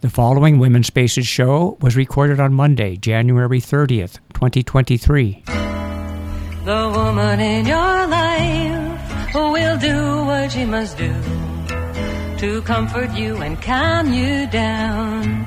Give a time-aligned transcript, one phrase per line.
[0.00, 5.42] The following Women's Spaces show was recorded on Monday, January 30th, 2023.
[5.44, 11.12] The woman in your life will do what she must do
[12.38, 15.44] to comfort you and calm you down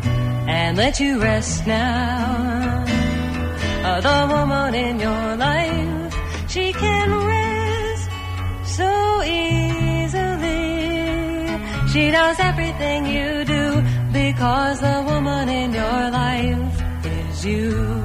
[0.47, 2.83] and let you rest now.
[3.83, 6.15] Uh, the woman in your life,
[6.47, 8.09] she can rest
[8.77, 10.53] so easily.
[11.91, 13.63] She does everything you do
[14.33, 18.03] because the woman in your life is you.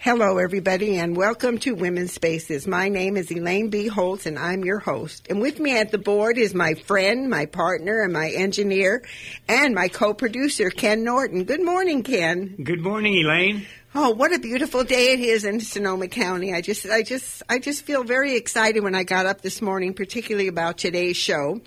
[0.00, 2.66] Hello, everybody, and welcome to Women's Spaces.
[2.66, 3.86] My name is Elaine B.
[3.86, 5.26] Holtz, and I'm your host.
[5.30, 9.04] And with me at the board is my friend, my partner, and my engineer,
[9.48, 11.44] and my co-producer, Ken Norton.
[11.44, 12.56] Good morning, Ken.
[12.62, 13.64] Good morning, Elaine.
[13.94, 16.52] Oh, what a beautiful day it is in Sonoma County.
[16.52, 19.94] I just, I just, I just feel very excited when I got up this morning,
[19.94, 21.60] particularly about today's show.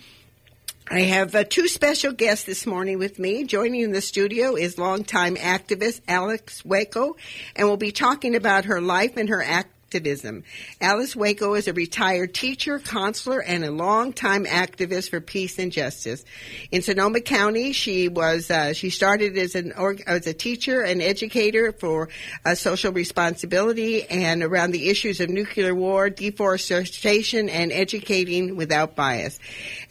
[0.92, 3.44] I have uh, two special guests this morning with me.
[3.44, 7.16] Joining in the studio is longtime activist Alice Waco,
[7.56, 10.44] and we'll be talking about her life and her act activism.
[10.82, 16.24] Alice Waco is a retired teacher, counselor, and a longtime activist for peace and justice.
[16.72, 19.74] In Sonoma County, she was uh, she started as an
[20.06, 22.10] as a teacher and educator for
[22.46, 29.40] uh, social responsibility and around the issues of nuclear war, deforestation, and educating without bias.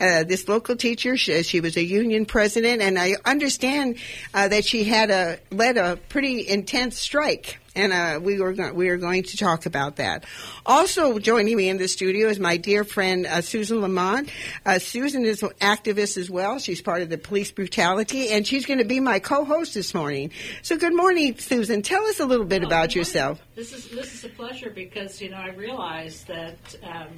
[0.00, 3.96] Uh, this local teacher, she, she, was a union president, and I understand
[4.32, 8.72] uh, that she had a led a pretty intense strike and uh, we were go-
[8.72, 10.24] we are going to talk about that.
[10.66, 14.30] Also joining me in the studio is my dear friend uh, Susan Lamont.
[14.64, 16.58] Uh, Susan is an activist as well.
[16.58, 20.32] She's part of the police brutality, and she's going to be my co-host this morning.
[20.62, 21.82] So, good morning, Susan.
[21.82, 23.40] Tell us a little bit well, about yourself.
[23.54, 26.76] This is this is a pleasure because you know I realized that.
[26.82, 27.08] Um,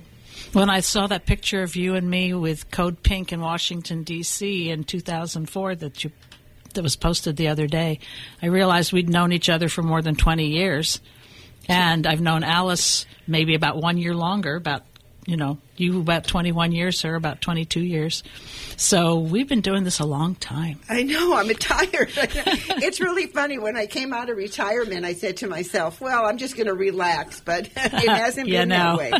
[0.53, 4.71] when I saw that picture of you and me with Code Pink in Washington D.C.
[4.71, 6.11] in 2004 that you
[6.75, 7.99] that was posted the other day,
[8.43, 11.01] I realized we'd known each other for more than 20 years.
[11.69, 14.83] And I've known Alice maybe about one year longer, about,
[15.27, 18.23] you know, you about 21 years, her about 22 years.
[18.77, 20.81] So we've been doing this a long time.
[20.89, 22.11] I know, I'm tired.
[22.17, 23.59] it's really funny.
[23.59, 26.75] When I came out of retirement, I said to myself, well, I'm just going to
[26.75, 29.13] relax, but it hasn't been that way.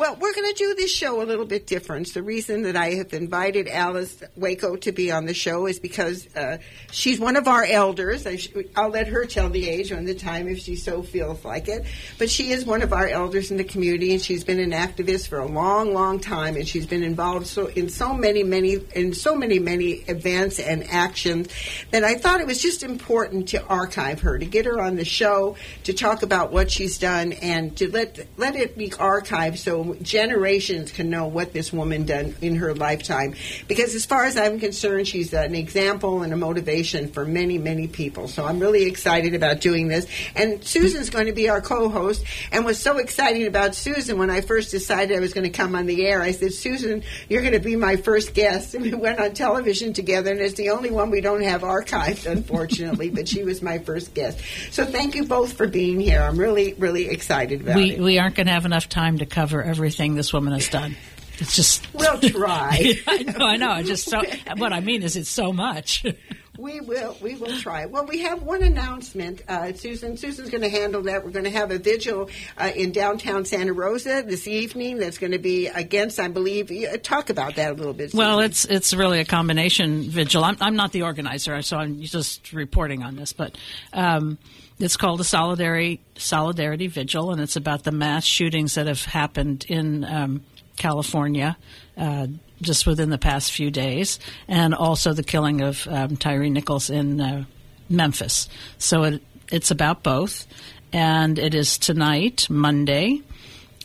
[0.00, 2.14] Well, we're going to do this show a little bit different.
[2.14, 6.26] The reason that I have invited Alice Waco to be on the show is because
[6.34, 6.56] uh,
[6.90, 8.26] she's one of our elders.
[8.26, 8.38] I
[8.78, 11.84] will let her tell the age on the time if she so feels like it.
[12.16, 15.28] But she is one of our elders in the community, and she's been an activist
[15.28, 19.12] for a long, long time, and she's been involved so in so many, many, in
[19.12, 21.48] so many, many events and actions
[21.90, 25.04] that I thought it was just important to archive her, to get her on the
[25.04, 29.89] show, to talk about what she's done, and to let let it be archived so
[29.94, 33.34] generations can know what this woman done in her lifetime.
[33.68, 37.86] Because as far as I'm concerned, she's an example and a motivation for many, many
[37.86, 38.28] people.
[38.28, 40.06] So I'm really excited about doing this.
[40.34, 44.40] And Susan's going to be our co-host, and was so excited about Susan when I
[44.40, 46.22] first decided I was going to come on the air.
[46.22, 48.74] I said, Susan, you're going to be my first guest.
[48.74, 52.30] And we went on television together, and it's the only one we don't have archived,
[52.30, 53.10] unfortunately.
[53.20, 54.40] but she was my first guest.
[54.70, 56.22] So thank you both for being here.
[56.22, 58.00] I'm really, really excited about we, it.
[58.00, 60.96] We aren't going to have enough time to cover everything this woman has done.
[61.38, 62.94] It's just we'll try.
[63.06, 63.46] I know.
[63.46, 63.82] I know.
[63.82, 64.22] Just so.
[64.56, 66.04] What I mean is, it's so much.
[66.58, 67.16] We will.
[67.22, 67.86] We will try.
[67.86, 70.18] Well, we have one announcement, uh, Susan.
[70.18, 71.24] Susan's going to handle that.
[71.24, 74.98] We're going to have a vigil uh, in downtown Santa Rosa this evening.
[74.98, 76.70] That's going to be against, I believe.
[76.70, 78.10] Uh, talk about that a little bit.
[78.10, 78.18] Susan.
[78.18, 80.44] Well, it's it's really a combination vigil.
[80.44, 83.56] I'm, I'm not the organizer, so I'm just reporting on this, but.
[83.94, 84.36] Um,
[84.80, 89.66] it's called a solidarity solidarity vigil, and it's about the mass shootings that have happened
[89.68, 90.42] in um,
[90.76, 91.56] California
[91.96, 92.26] uh,
[92.62, 94.18] just within the past few days,
[94.48, 97.44] and also the killing of um, Tyre Nichols in uh,
[97.88, 98.48] Memphis.
[98.78, 100.46] So it, it's about both,
[100.92, 103.22] and it is tonight, Monday,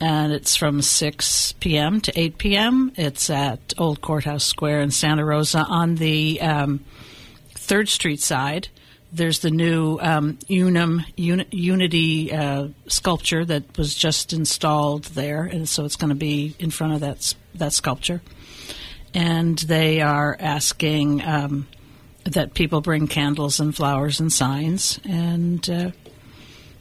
[0.01, 2.01] and it's from 6 p.m.
[2.01, 2.91] to 8 p.m.
[2.95, 6.83] It's at Old Courthouse Square in Santa Rosa on the um,
[7.53, 8.69] Third Street side
[9.15, 15.67] there's the new um, Unum uni- Unity uh, sculpture that was just installed there, and
[15.67, 18.21] so it's going to be in front of that that sculpture.
[19.13, 21.67] And they are asking um,
[22.25, 25.91] that people bring candles and flowers and signs, and uh,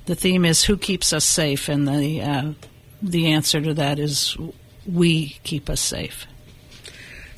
[0.06, 2.52] the theme is "Who keeps us safe?" and the uh,
[3.00, 4.36] the answer to that is
[4.86, 6.26] "We keep us safe."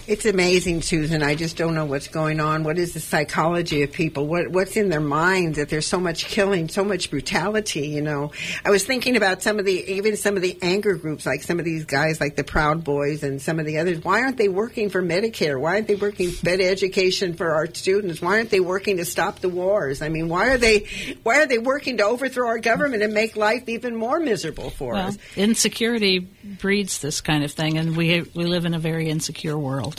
[0.06, 1.20] It's amazing, Susan.
[1.20, 2.62] I just don't know what's going on.
[2.62, 4.28] What is the psychology of people?
[4.28, 7.88] What what's in their minds that there's so much killing, so much brutality?
[7.88, 8.30] You know,
[8.64, 11.58] I was thinking about some of the even some of the anger groups, like some
[11.58, 14.04] of these guys, like the Proud Boys and some of the others.
[14.04, 15.60] Why aren't they working for Medicare?
[15.60, 18.22] Why aren't they working better education for our students?
[18.22, 20.02] Why aren't they working to stop the wars?
[20.02, 20.86] I mean, why are they
[21.24, 24.92] why are they working to overthrow our government and make life even more miserable for
[24.92, 25.18] Well, us?
[25.36, 29.95] insecurity breeds this kind of thing, and we we live in a very insecure world.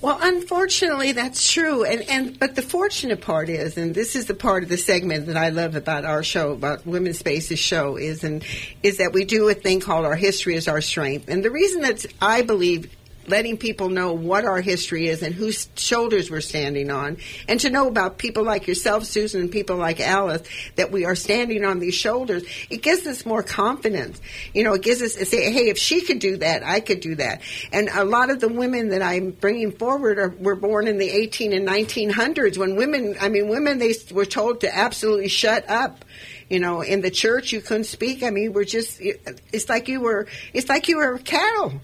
[0.00, 1.84] Well, unfortunately, that's true.
[1.84, 5.26] And, and but the fortunate part is, and this is the part of the segment
[5.26, 8.44] that I love about our show, about Women's Spaces show, is and
[8.84, 11.28] is that we do a thing called our history is our strength.
[11.28, 12.94] And the reason that I believe
[13.28, 17.70] letting people know what our history is and whose shoulders we're standing on, and to
[17.70, 20.42] know about people like yourself, Susan, and people like Alice,
[20.76, 24.20] that we are standing on these shoulders, it gives us more confidence.
[24.54, 27.14] You know, it gives us, say, hey, if she could do that, I could do
[27.16, 27.42] that.
[27.72, 31.08] And a lot of the women that I'm bringing forward are, were born in the
[31.08, 36.04] 18 and 1900s when women, I mean, women, they were told to absolutely shut up
[36.48, 40.00] you know in the church you couldn't speak i mean we're just it's like you
[40.00, 41.80] were it's like you were cattle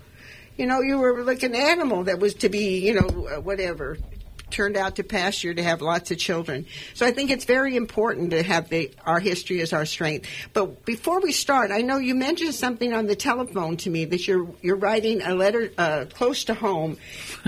[0.57, 3.99] you know, you were like an animal that was to be, you know, whatever,
[4.51, 6.65] turned out to pasture to have lots of children.
[6.95, 10.29] So I think it's very important to have the, our history as our strength.
[10.53, 14.29] But before we start, I know you mentioned something on the telephone to me that
[14.29, 16.99] you're you're writing a letter uh, close to home.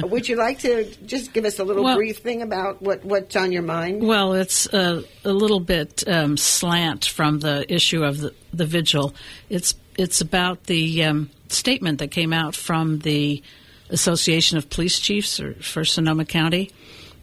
[0.03, 3.37] Would you like to just give us a little Well- brief thing about what, what's
[3.37, 4.03] on your mind?
[4.03, 9.15] Well, it's a, a little bit um, slant from the issue of the, the vigil.
[9.49, 13.43] It's it's about the um, statement that came out from the
[13.91, 16.71] Association of Police Chiefs or, for Sonoma County,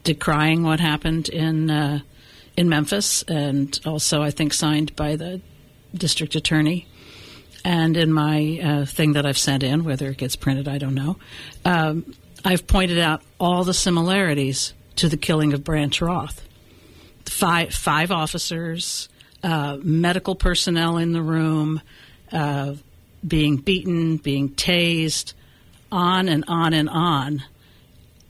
[0.03, 1.99] decrying what happened in uh,
[2.55, 5.41] in Memphis, and also I think signed by the
[5.93, 6.87] district attorney.
[7.65, 10.95] And in my uh, thing that I've sent in, whether it gets printed, I don't
[10.95, 11.17] know.
[11.63, 16.43] Um, I've pointed out all the similarities to the killing of Branch Wroth
[17.25, 19.09] five five officers,
[19.43, 21.81] uh, medical personnel in the room,
[22.33, 22.75] uh,
[23.25, 25.33] being beaten, being tased,
[25.91, 27.43] on and on and on.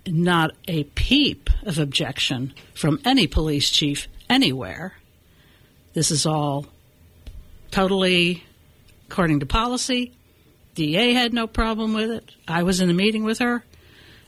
[0.06, 4.96] Not a peep of objection from any police chief anywhere.
[5.94, 6.66] This is all
[7.72, 8.44] totally
[9.08, 10.12] according to policy.
[10.76, 12.32] DA had no problem with it.
[12.48, 13.64] I was in a meeting with her.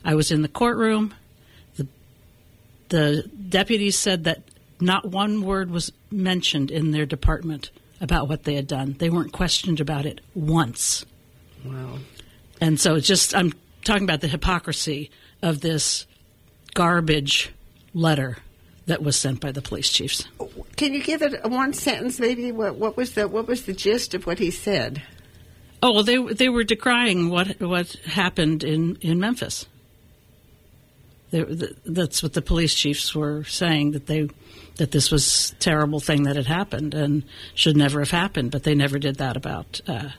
[0.04, 1.14] I was in the courtroom.
[1.76, 1.88] The
[2.90, 4.44] the deputies said that
[4.80, 8.96] not one word was mentioned in their department about what they had done.
[9.00, 11.06] They weren't questioned about it once.
[11.64, 11.98] Wow.
[12.62, 13.54] And so it's just, I'm
[13.84, 15.12] talking about the hypocrisy
[15.42, 16.06] of this
[16.74, 17.52] garbage
[17.94, 18.38] letter
[18.86, 20.28] that was sent by the police chiefs.
[20.76, 22.52] Can you give it one sentence, maybe?
[22.52, 25.02] What, what was the what was the gist of what he said?
[25.82, 29.68] Oh, well, they, they were decrying what, what happened in, in Memphis.
[31.86, 34.30] That's what the police chiefs were saying that they
[34.78, 37.24] that this was terrible thing that had happened and
[37.54, 40.10] should never have happened, but they never did that about uh,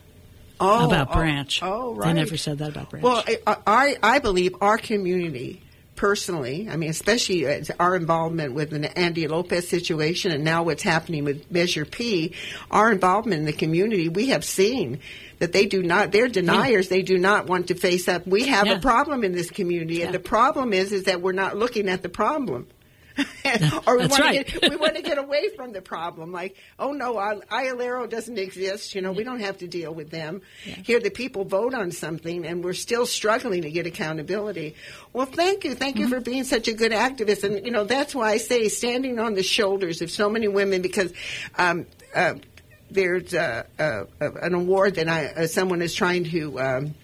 [0.58, 1.62] Oh, about oh, Branch.
[1.62, 2.08] Oh, right.
[2.08, 3.04] They never said that about Branch.
[3.04, 5.62] Well, I, I, I believe our community,
[5.96, 7.46] personally, I mean, especially
[7.81, 12.34] our involvement with the Andy Lopez situation and now what's happening with Measure P,
[12.70, 15.00] our involvement in the community, we have seen
[15.38, 16.88] that they do not, they're deniers.
[16.88, 18.26] They do not want to face up.
[18.26, 18.75] We have Yeah.
[18.75, 22.02] a problem in this community, and the problem is, is that we're not looking at
[22.02, 22.66] the problem.
[23.86, 24.46] or we want right.
[24.46, 26.32] to get we want to get away from the problem.
[26.32, 28.94] Like, oh no, Iolero doesn't exist.
[28.94, 30.42] You know, we don't have to deal with them.
[30.62, 34.74] Here, the people vote on something, and we're still struggling to get accountability.
[35.12, 36.02] Well, thank you, thank Mm-hmm.
[36.02, 39.19] you for being such a good activist, and you know that's why I say standing
[39.19, 41.12] on the shoulders of so many women because.
[41.56, 42.34] Um, uh,
[42.88, 46.94] there's uh, uh, uh, an award that I, uh, someone is trying to um,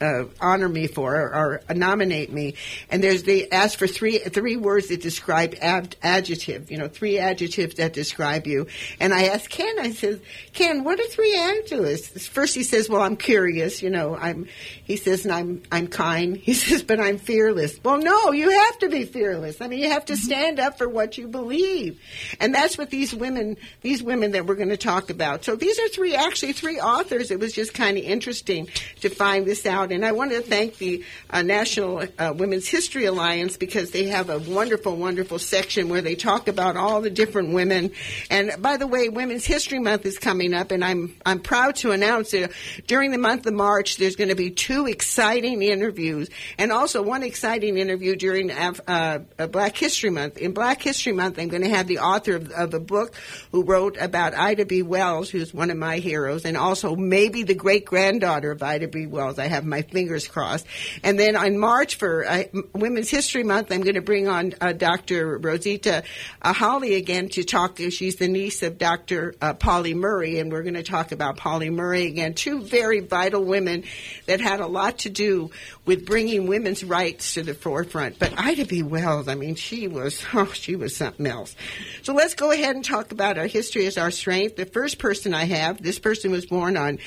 [0.00, 2.54] uh, honor me for or, or nominate me,
[2.90, 7.18] and there's they ask for three three words that describe ab- adjective, you know, three
[7.18, 8.66] adjectives that describe you.
[9.00, 10.20] And I asked Ken, I said,
[10.52, 12.26] Ken, what are three adjectives?
[12.26, 14.48] First, he says, well, I'm curious, you know, I'm.
[14.84, 16.36] He says, and I'm I'm kind.
[16.48, 17.78] He says, but I'm fearless.
[17.84, 19.60] Well, no, you have to be fearless.
[19.60, 22.00] I mean, you have to stand up for what you believe,
[22.40, 25.44] and that's what these women these women that we're going to talk about.
[25.44, 27.30] So these are three actually three authors.
[27.30, 28.68] It was just kind of interesting
[29.00, 33.06] to find this out, and I want to thank the uh, National uh, Women's History
[33.06, 37.54] Alliance because they have a wonderful, wonderful section where they talk about all the different
[37.54, 37.92] women.
[38.30, 41.92] And by the way, Women's History Month is coming up, and I'm I'm proud to
[41.92, 42.52] announce that
[42.86, 46.28] during the month of March there's going to be two exciting interviews,
[46.58, 50.38] and also one exciting interview during uh, uh, Black History Month.
[50.38, 53.14] In Black History Month, I'm going to have the author of, of a book
[53.52, 54.82] who wrote about Ida B.
[54.82, 59.06] Wells, who's one of my heroes, and also maybe the great granddaughter of Ida B.
[59.06, 59.38] Wells.
[59.38, 60.66] I have my my fingers crossed.
[61.04, 62.44] And then on March for uh,
[62.74, 65.38] Women's History Month, I'm going to bring on uh, Dr.
[65.38, 66.02] Rosita
[66.42, 67.78] uh, Holly again to talk.
[67.78, 69.34] She's the niece of Dr.
[69.40, 72.34] Uh, Pauli Murray, and we're going to talk about Pauli Murray again.
[72.34, 73.84] Two very vital women
[74.26, 75.50] that had a lot to do
[75.84, 78.18] with bringing women's rights to the forefront.
[78.18, 78.82] But Ida B.
[78.82, 81.54] Wells, I mean, she was, oh, she was something else.
[82.02, 84.56] So let's go ahead and talk about our history as our strength.
[84.56, 86.98] The first person I have, this person was born on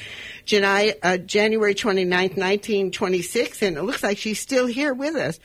[0.45, 5.39] January, uh, January 29th, 1926, and it looks like she's still here with us.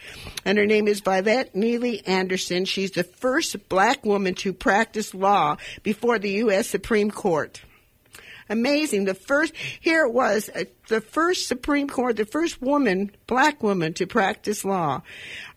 [0.45, 2.65] And her name is Violette Neatley Anderson.
[2.65, 6.69] She's the first black woman to practice law before the U.S.
[6.69, 7.61] Supreme Court
[8.49, 9.05] amazing.
[9.05, 13.93] The first, here it was, uh, the first Supreme Court, the first woman, black woman
[13.95, 15.03] to practice law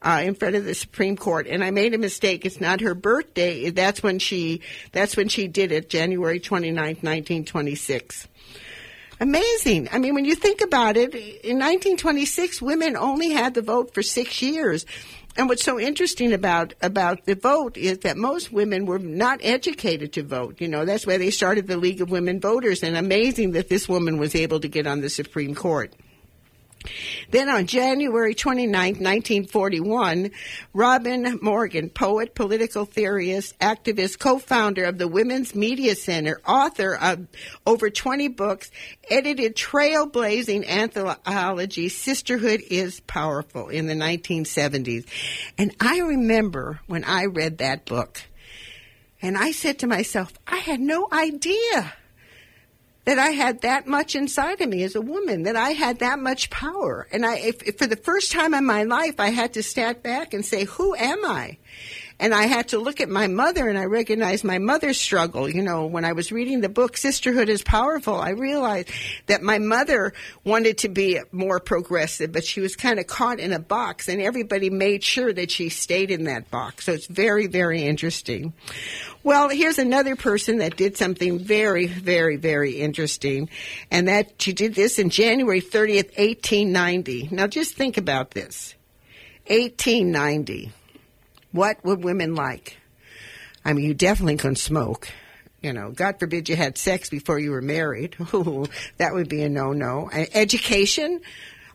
[0.02, 1.48] uh, in front of the Supreme Court.
[1.48, 2.46] And I made a mistake.
[2.46, 3.70] It's not her birthday.
[3.70, 8.28] That's when she, that's when she did it, January 29th, 1926
[9.20, 9.90] amazing.
[9.92, 14.02] I mean, when you think about it, in 1926, women only had the vote for
[14.02, 14.86] six years.
[15.38, 20.12] And what's so interesting about about the vote is that most women were not educated
[20.14, 20.60] to vote.
[20.60, 22.84] You know, that's why they started the League of Women Voters.
[22.84, 25.94] And amazing that this woman was able to get on the Supreme Court.
[27.30, 30.32] Then on January 29, 1941,
[30.74, 37.28] Robin Morgan, poet, political theorist, activist, co-founder of the Women's Media Center, author of
[37.66, 38.72] over 20 books,
[39.10, 45.06] edited trailblazing anthology Sisterhood is Powerful in the 1970s.
[45.58, 48.22] And I remember when I read that book,
[49.22, 51.94] and I said to myself, I had no idea
[53.06, 56.20] that I had that much inside of me as a woman, that I had that
[56.20, 57.08] much power.
[57.12, 60.04] And I, if, if for the first time in my life, I had to stand
[60.04, 61.58] back and say, who am I?
[62.20, 65.50] And I had to look at my mother and I recognized my mother's struggle.
[65.50, 68.90] You know, when I was reading the book Sisterhood is Powerful, I realized
[69.28, 73.54] that my mother wanted to be more progressive, but she was kind of caught in
[73.54, 76.86] a box and everybody made sure that she stayed in that box.
[76.86, 78.54] So it's very, very interesting.
[79.24, 83.50] Well, here's another person that did something very, very, very interesting.
[83.92, 87.30] And that she did this in January 30th, 1890.
[87.32, 88.76] Now just think about this.
[89.48, 90.72] 1890.
[91.52, 92.78] What would women like?
[93.66, 95.10] I mean, you definitely couldn't smoke.
[95.62, 98.16] You know, God forbid you had sex before you were married.
[98.98, 100.10] That would be a no-no.
[100.12, 101.22] Education,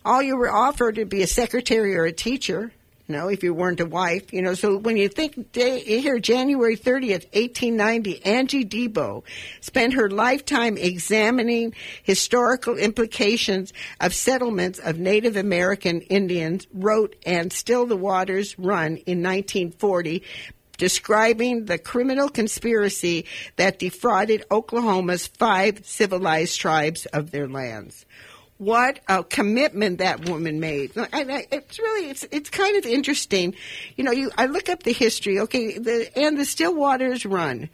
[0.05, 2.73] all you were offered to be a secretary or a teacher.
[3.07, 4.55] You know, if you weren't a wife, you know.
[4.55, 9.25] So when you think day, here, January 30th, 1890, Angie Debo
[9.61, 17.85] spent her lifetime examining historical implications of settlements of Native American Indians, wrote And Still
[17.85, 20.23] the Waters Run in 1940,
[20.79, 28.07] describing the criminal conspiracy that defrauded Oklahoma's five civilized tribes of their lands
[28.65, 30.97] what a commitment that woman made.
[30.97, 33.55] and it's really it's it's kind of interesting.
[33.97, 35.41] You know, you I look up the history.
[35.41, 37.69] Okay, the and the Still Waters Run.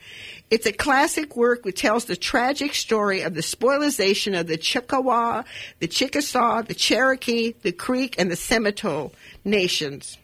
[0.50, 5.44] It's a classic work which tells the tragic story of the spoilization of the Chippewa,
[5.78, 9.12] the Chickasaw, the Cherokee, the Creek, and the Seminole
[9.44, 10.18] nations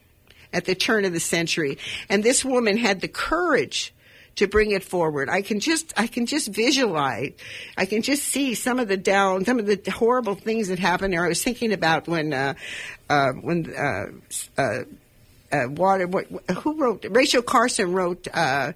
[0.53, 1.79] at the turn of the century.
[2.09, 3.95] And this woman had the courage
[4.37, 5.29] to bring it forward.
[5.29, 7.33] I can just I can just visualize.
[7.77, 11.13] I can just see some of the down, some of the horrible things that happened
[11.13, 11.25] there.
[11.25, 12.55] I was thinking about when uh,
[13.09, 14.85] uh, when uh, uh,
[15.53, 16.07] uh water.
[16.07, 16.27] What,
[16.59, 17.07] who wrote?
[17.11, 18.29] Rachel Carson wrote.
[18.33, 18.73] Uh,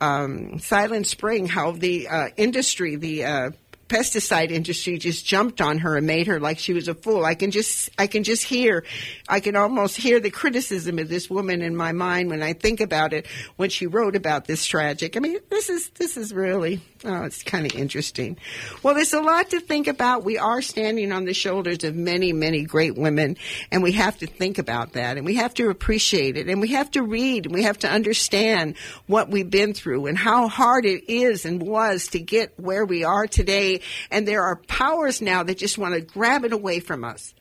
[0.00, 3.52] um, Silent Spring, how the industry, the
[3.92, 7.26] pesticide industry just jumped on her and made her like she was a fool.
[7.26, 8.84] I can just, I can just hear,
[9.28, 12.80] I can almost hear the criticism of this woman in my mind when I think
[12.80, 15.14] about it when she wrote about this tragic.
[15.14, 18.38] I mean, this is, this is really, oh, it's kind of interesting.
[18.82, 20.24] Well, there's a lot to think about.
[20.24, 23.36] We are standing on the shoulders of many, many great women
[23.70, 26.68] and we have to think about that and we have to appreciate it and we
[26.68, 28.74] have to read and we have to understand
[29.06, 33.04] what we've been through and how hard it is and was to get where we
[33.04, 37.04] are today and there are powers now that just want to grab it away from
[37.04, 37.34] us.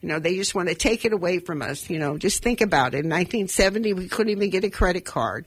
[0.00, 1.88] You know, they just want to take it away from us.
[1.88, 3.04] You know, just think about it.
[3.04, 5.46] In 1970, we couldn't even get a credit card.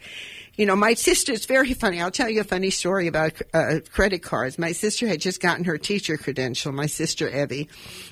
[0.59, 2.01] You know, my sister, very funny.
[2.01, 4.59] I'll tell you a funny story about uh, credit cards.
[4.59, 7.69] My sister had just gotten her teacher credential, my sister Evie,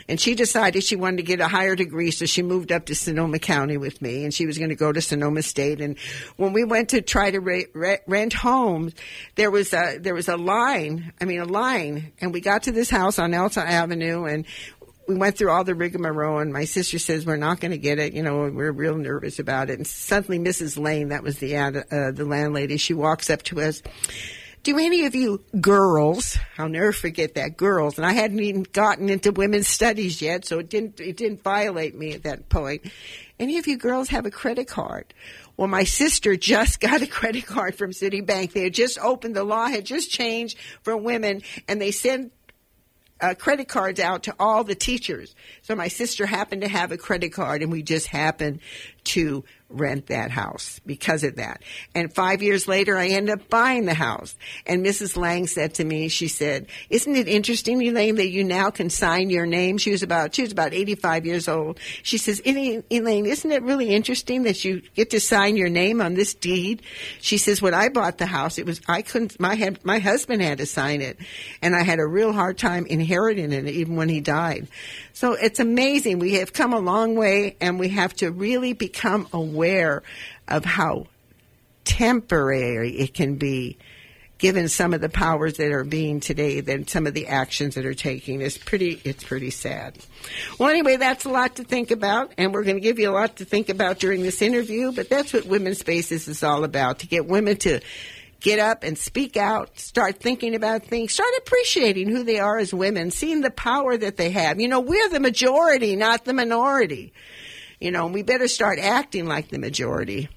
[0.08, 2.96] and she decided she wanted to get a higher degree, so she moved up to
[2.96, 5.82] Sonoma County with me, and she was going to go to Sonoma State.
[5.82, 6.00] And
[6.38, 8.94] when we went to try to re- re- rent homes,
[9.36, 11.12] there was a there was a line.
[11.20, 14.46] I mean, a line, and we got to this house on Elta Avenue, and
[15.08, 18.00] we went through all the rigmarole, and my sister says we're not going to get
[18.00, 18.14] it.
[18.14, 19.78] You know, we're real nervous about it.
[19.78, 20.78] And suddenly, Mrs.
[20.78, 23.82] Lane, that was the ad, uh, the landlady, she walks up to us.
[24.64, 29.10] do any of you girls, I'll never forget that, girls, and I hadn't even gotten
[29.10, 32.82] into women's studies yet, so it didn't, it didn't violate me at that point.
[33.40, 35.14] Any of you girls have a credit card?
[35.56, 38.52] Well, my sister just got a credit card from Citibank.
[38.52, 42.34] They had just opened, the law had just changed for women, and they sent
[43.22, 45.36] uh, credit cards out to all the teachers.
[45.62, 48.60] So my sister happened to have a credit card, and we just happened
[49.06, 51.62] to rent that house because of that.
[51.94, 54.36] And five years later, I ended up buying the house.
[54.66, 55.18] And Mrs.
[55.18, 59.30] Lang said to me, she said, isn't it interesting, Elaine, that you now can sign
[59.30, 59.78] your name?
[59.78, 61.80] She was about, she was about 85 years old.
[62.02, 62.84] She says, Elaine,
[63.26, 66.82] isn't it really interesting that you get to sign your name on this deed?
[67.20, 70.42] She says, when I bought the house, it was, I couldn't, my head, my husband
[70.42, 71.18] had to sign it.
[71.62, 74.70] And I had a real hard time inheriting it even when he died.
[75.12, 76.20] So it's amazing.
[76.20, 79.57] We have come a long way and we have to really become aware
[80.48, 81.08] of how
[81.84, 83.78] temporary it can be
[84.38, 87.86] given some of the powers that are being today than some of the actions that
[87.86, 89.98] are taking it's pretty it's pretty sad
[90.60, 93.12] well anyway that's a lot to think about and we're going to give you a
[93.12, 97.00] lot to think about during this interview but that's what women's spaces is all about
[97.00, 97.80] to get women to
[98.40, 102.74] get up and speak out, start thinking about things, start appreciating who they are as
[102.74, 104.60] women, seeing the power that they have.
[104.60, 107.14] You know, we're the majority, not the minority.
[107.80, 110.30] You know, we better start acting like the majority.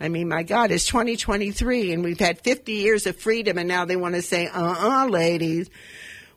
[0.00, 3.84] I mean, my God, it's 2023 and we've had 50 years of freedom and now
[3.84, 5.68] they want to say, uh-uh, ladies.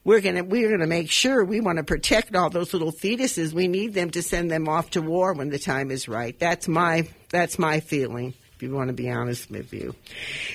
[0.05, 3.53] We're gonna we're gonna make sure we want to protect all those little fetuses.
[3.53, 6.37] We need them to send them off to war when the time is right.
[6.37, 9.93] That's my that's my feeling you want to be honest with you.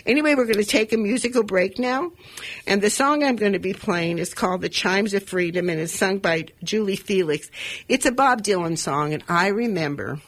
[0.07, 2.11] Anyway, we're going to take a musical break now.
[2.67, 5.81] And the song I'm going to be playing is called The Chimes of Freedom and
[5.81, 7.51] it's sung by Julie Felix.
[7.89, 10.21] It's a Bob Dylan song, and I remember,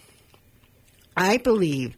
[1.16, 1.96] I believe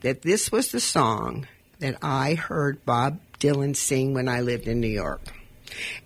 [0.00, 1.46] that this was the song
[1.78, 5.20] that I heard Bob Dylan sing when I lived in New York.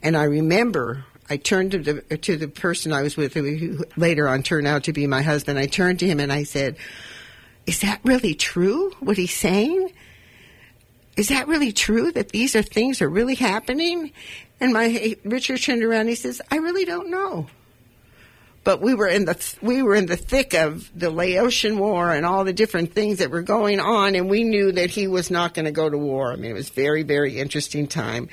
[0.02, 4.28] And I remember I turned to the to the person I was with, who later
[4.28, 5.58] on turned out to be my husband.
[5.58, 6.76] I turned to him and I said,
[7.66, 9.92] is that really true, what he's saying?
[11.16, 14.12] Is that really true that these are things are really happening?
[14.61, 17.47] And my Richard turned around and he says, I really don't know
[18.64, 22.26] but we were in the we were in the thick of the Laotian War and
[22.26, 25.54] all the different things that were going on, and we knew that he was not
[25.54, 26.33] going to go to war.
[26.33, 28.28] I mean, it was very very interesting time,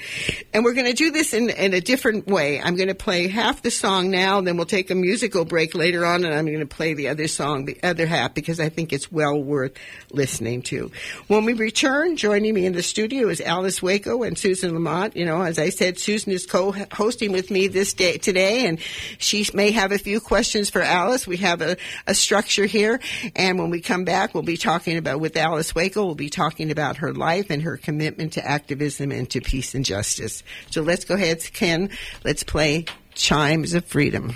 [0.53, 2.61] and we're going to do this in in a different way.
[2.61, 6.05] I'm going to play half the song now, then we'll take a musical break later
[6.05, 8.93] on, and I'm going to play the other song, the other half, because I think
[8.93, 9.73] it's well worth
[10.11, 10.91] listening to.
[11.27, 15.17] When we return, joining me in the studio is Alice Waco and Susan Lamont.
[15.17, 18.79] You know, as I said, Susan is co-hosting with me this day today, and
[19.17, 21.27] she may have a few questions for Alice.
[21.27, 22.99] We have a, a structure here.
[23.35, 26.71] And when we come back, we'll be talking about, with Alice Waco, we'll be talking
[26.71, 30.43] about her life and her commitment to activism and to peace and justice.
[30.69, 31.89] So let's go ahead, Ken.
[32.23, 34.35] Let's play Chimes of Freedom.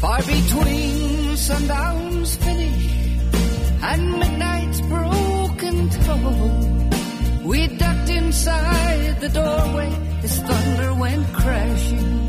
[0.00, 2.90] Far between sundown's finish
[3.82, 6.69] and midnight's broken toll.
[7.50, 9.90] We ducked inside the doorway
[10.22, 12.28] as thunder went crashing.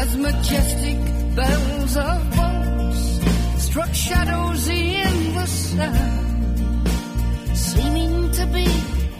[0.00, 0.98] As majestic
[1.34, 3.02] bells of boats
[3.66, 6.86] struck shadows in the sun,
[7.52, 8.68] seeming to be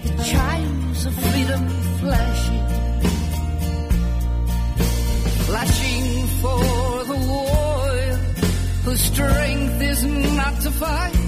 [0.07, 2.67] the chimes of freedom flashing.
[5.49, 6.63] Flashing for
[7.11, 8.17] the warrior
[8.85, 11.21] whose strength is not to fight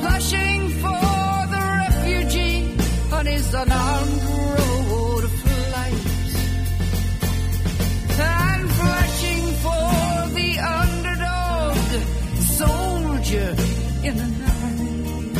[0.00, 0.57] flashing
[3.38, 5.24] on his unarmed road
[8.78, 9.90] flashing for
[10.38, 11.76] the underdog
[12.58, 13.50] soldier
[14.08, 15.36] in the night.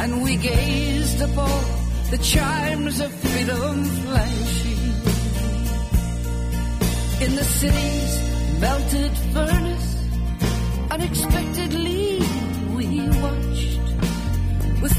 [0.00, 1.64] And we gazed upon
[2.10, 4.94] the chimes of freedom flashing
[7.24, 8.12] in the city's
[8.60, 9.96] melted furnace
[10.90, 11.89] unexpectedly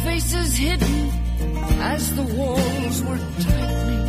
[0.04, 1.10] faces hidden
[1.94, 4.08] as the walls were tightening.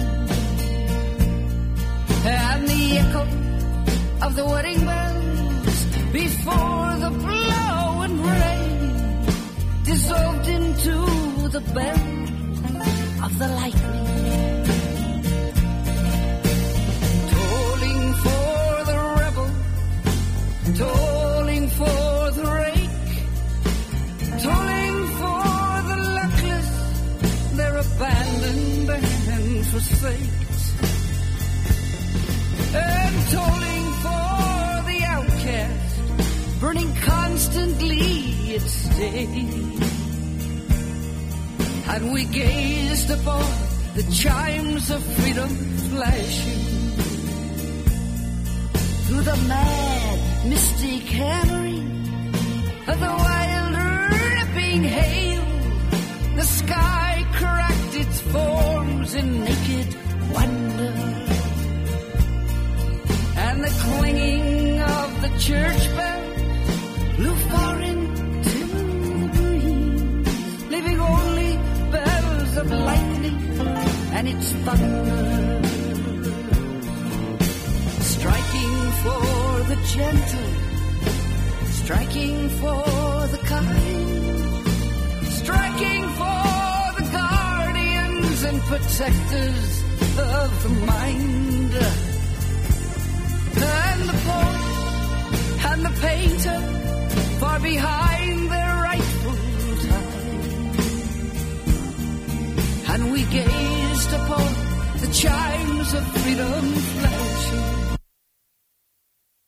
[2.24, 3.22] And the echo
[4.26, 5.78] of the wedding bells
[6.12, 9.24] before the blowing rain
[9.84, 10.96] dissolved into
[11.56, 14.06] the bell of the lightning.
[17.32, 19.50] Tolling for the rebel,
[20.76, 22.11] tolling for
[27.82, 28.90] abandoned
[29.34, 30.64] and forsaked,
[32.74, 34.26] and tolling for
[34.90, 38.00] the outcast, burning constantly
[38.56, 39.26] its day.
[41.94, 43.44] And we gazed upon
[43.94, 45.50] the chimes of freedom
[45.90, 46.62] flashing
[49.06, 50.18] through the mad,
[50.48, 51.88] mystic hammering
[52.88, 53.74] of the wild,
[54.12, 55.42] ripping hail.
[56.36, 57.11] The sky
[57.42, 59.88] cracked its forms in naked
[60.34, 60.94] wonder.
[63.46, 66.22] And the clanging of the church bell
[67.16, 71.52] blew far into the breeze, leaving only
[71.94, 73.38] bells of lightning
[74.16, 75.62] and its thunder.
[78.14, 79.24] Striking for
[79.70, 80.50] the gentle,
[81.80, 82.84] striking for
[83.34, 86.01] the kind, striking
[88.44, 89.82] and protectors
[90.18, 91.74] of the mind.
[93.54, 96.60] And the poet and the painter
[97.38, 99.36] far behind their rightful
[99.88, 100.12] time.
[102.92, 104.52] And we gazed upon
[105.00, 107.71] the chimes of freedom flashing.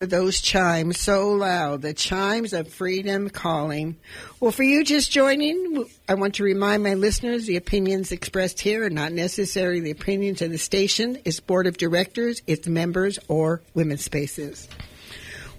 [0.07, 3.97] Those chimes so loud, the chimes of freedom calling.
[4.41, 8.85] Well, for you just joining, I want to remind my listeners the opinions expressed here
[8.85, 13.63] are not necessarily the opinions of the station, its board of directors, its members, or
[13.75, 14.69] women's spaces.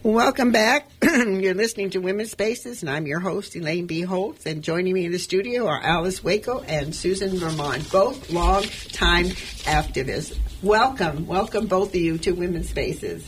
[0.06, 0.88] Welcome back.
[1.02, 4.02] You're listening to Women's Spaces, and I'm your host, Elaine B.
[4.02, 4.46] Holtz.
[4.46, 9.30] And joining me in the studio are Alice Waco and Susan Lamont, both long-time
[9.66, 10.38] activists.
[10.62, 13.28] Welcome, welcome both of you to Women's Spaces.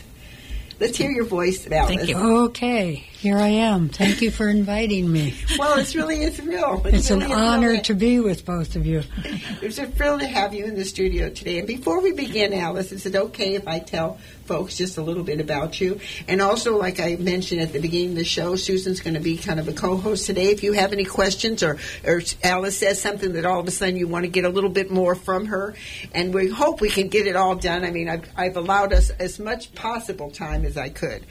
[0.80, 1.96] Let's hear your voice, Alice.
[1.96, 2.18] Thank you.
[2.18, 3.90] Okay, here I am.
[3.90, 5.34] Thank you for inviting me.
[5.58, 6.84] Well, it's really it's real.
[6.86, 9.02] It's an really a honor thrill to be with both of you.
[9.60, 11.58] It's a thrill to have you in the studio today.
[11.58, 15.24] And before we begin, Alice, is it okay if I tell folks just a little
[15.24, 16.00] bit about you?
[16.28, 19.36] And also, like I mentioned at the beginning of the show, Susan's going to be
[19.36, 20.52] kind of a co-host today.
[20.52, 23.98] If you have any questions or, or Alice says something that all of a sudden
[23.98, 25.74] you want to get a little bit more from her,
[26.14, 27.84] and we hope we can get it all done.
[27.84, 31.26] I mean, I've, I've allowed us as much possible time as I could.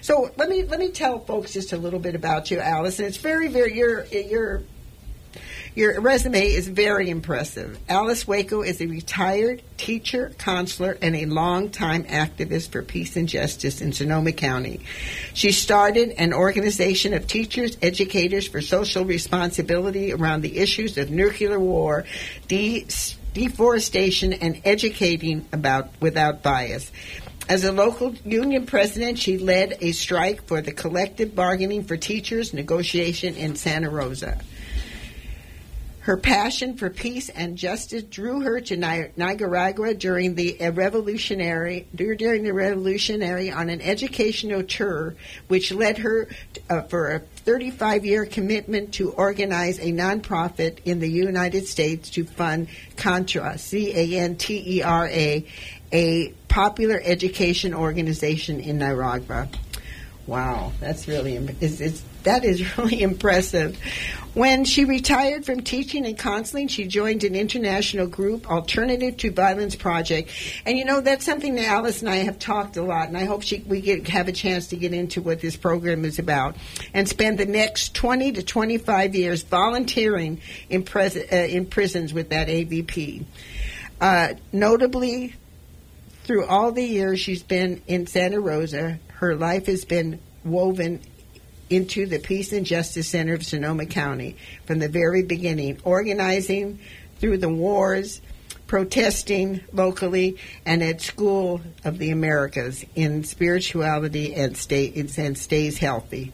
[0.00, 2.98] So let me let me tell folks just a little bit about you, Alice.
[2.98, 4.62] And it's very, very your your
[5.74, 7.78] your resume is very impressive.
[7.88, 13.80] Alice Waco is a retired teacher, counselor, and a longtime activist for peace and justice
[13.80, 14.80] in Sonoma County.
[15.32, 21.58] She started an organization of teachers, educators for social responsibility around the issues of nuclear
[21.58, 22.04] war,
[22.48, 22.86] de-
[23.32, 26.92] deforestation, and educating about without bias.
[27.48, 32.54] As a local union president, she led a strike for the collective bargaining for teachers
[32.54, 34.40] negotiation in Santa Rosa.
[36.02, 42.52] Her passion for peace and justice drew her to Nicaragua during the revolutionary during the
[42.52, 45.14] revolutionary on an educational tour,
[45.46, 46.26] which led her
[46.68, 52.24] uh, for a 35 year commitment to organize a nonprofit in the United States to
[52.24, 55.46] fund Cantera, C A N T E R A,
[55.92, 59.48] a popular education organization in Nicaragua.
[60.26, 63.76] Wow, that's really it's, it's, that is really impressive.
[64.34, 69.76] When she retired from teaching and counseling, she joined an international group, Alternative to Violence
[69.76, 70.30] Project,
[70.64, 73.24] and you know that's something that Alice and I have talked a lot, and I
[73.24, 76.56] hope she, we get have a chance to get into what this program is about,
[76.94, 82.30] and spend the next 20 to 25 years volunteering in, pres- uh, in prisons with
[82.30, 83.24] that AVP.
[84.00, 85.34] Uh, notably,
[86.24, 91.00] through all the years she's been in Santa Rosa, her life has been woven
[91.70, 96.78] into the Peace and Justice Center of Sonoma County from the very beginning, organizing
[97.18, 98.20] through the wars,
[98.66, 106.32] protesting locally, and at School of the Americas in spirituality and, stay, and stays healthy.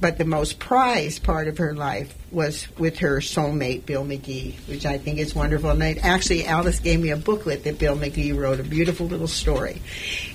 [0.00, 4.84] But the most prized part of her life was with her soulmate, Bill McGee, which
[4.84, 5.70] I think is wonderful.
[5.70, 9.28] And I, actually, Alice gave me a booklet that Bill McGee wrote, a beautiful little
[9.28, 9.80] story.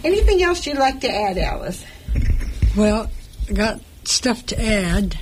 [0.04, 1.84] Anything else you'd like to add, Alice?
[2.76, 3.12] Well,
[3.50, 5.18] I got stuff to add.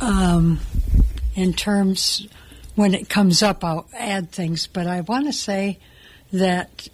[0.00, 0.60] Um,
[1.34, 2.26] in terms,
[2.76, 4.66] when it comes up, I'll add things.
[4.66, 5.78] But I want to say
[6.32, 6.88] that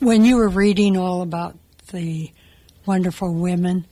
[0.00, 1.56] when you were reading all about
[1.92, 2.32] the
[2.84, 3.86] wonderful women,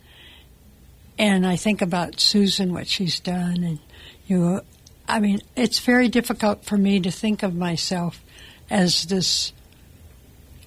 [1.19, 3.79] and I think about Susan, what she's done, and
[4.27, 4.61] you,
[5.09, 8.23] I mean, it's very difficult for me to think of myself
[8.71, 9.53] as this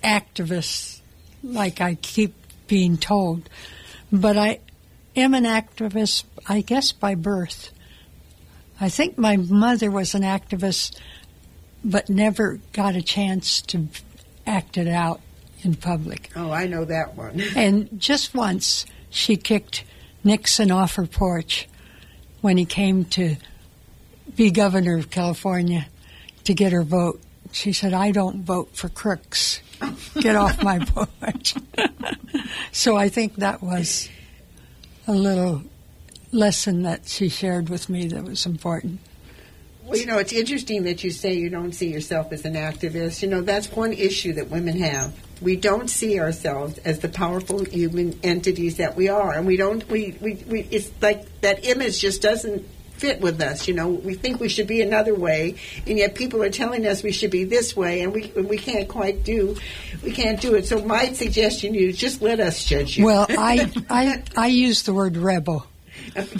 [0.04, 1.02] activist,
[1.44, 2.34] like I keep
[2.68, 3.50] being told.
[4.12, 4.60] But I
[5.16, 7.72] am an activist, I guess, by birth.
[8.80, 11.00] I think my mother was an activist
[11.86, 13.88] but never got a chance to
[14.48, 15.22] act it out
[15.62, 16.32] in public.
[16.36, 17.42] Oh, I know that one.
[17.56, 19.84] And just once, she kicked
[20.26, 21.70] Nixon off her porch
[22.42, 23.38] when he came to
[24.36, 25.88] be governor of California
[26.44, 27.22] to get her vote.
[27.52, 29.62] She said, I don't vote for crooks.
[30.20, 31.56] Get off my porch.
[32.72, 34.10] so I think that was
[35.08, 35.62] a little
[36.32, 39.00] lesson that she shared with me that was important.
[39.84, 43.22] Well, you know, it's interesting that you say you don't see yourself as an activist.
[43.22, 45.14] You know, that's one issue that women have.
[45.42, 49.88] We don't see ourselves as the powerful human entities that we are, and we don't.
[49.90, 52.66] We, we, we it's like that image just doesn't
[52.98, 53.68] fit with us.
[53.68, 57.04] You know, we think we should be another way, and yet people are telling us
[57.04, 59.58] we should be this way, and we we can't quite do,
[60.04, 60.66] we can't do it.
[60.66, 63.06] So my suggestion to you is just let us judge you.
[63.06, 65.68] Well, I I I use the word rebel.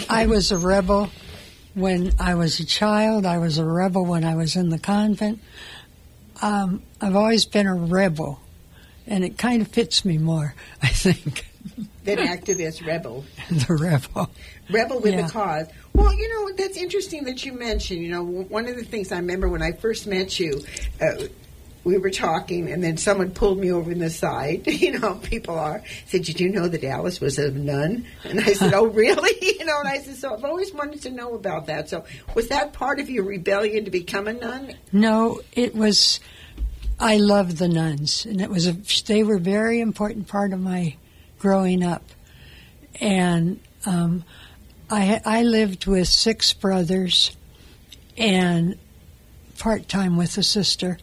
[0.08, 1.10] I was a rebel
[1.74, 3.26] when I was a child.
[3.26, 5.40] I was a rebel when I was in the convent.
[6.42, 8.40] Um, I've always been a rebel,
[9.06, 11.46] and it kind of fits me more, I think,
[12.04, 13.24] Then activist rebel.
[13.50, 14.30] the rebel.
[14.70, 15.26] rebel with Yeah.
[15.26, 15.66] a cause.
[15.92, 18.02] Well, you know that's interesting that you mentioned.
[18.02, 20.60] You know, one of the things I remember when I first met you,
[21.00, 21.24] uh,
[21.84, 24.66] we were talking, and then someone pulled me over in the side.
[24.86, 28.52] You know, people are said, "Did you know that Alice was a nun?" And I
[28.54, 31.66] said, "Oh, really?" You know, and I said, "So I've always wanted to know about
[31.66, 34.74] that." So was that part of your rebellion to become a nun?
[34.92, 36.20] No, it was.
[36.98, 38.72] I loved the nuns, and it was a.
[39.06, 40.96] They were a very important part of my
[41.38, 42.02] growing up,
[43.00, 44.24] and um,
[44.88, 47.36] I I lived with six brothers,
[48.16, 48.78] and
[49.58, 50.98] part time with a sister,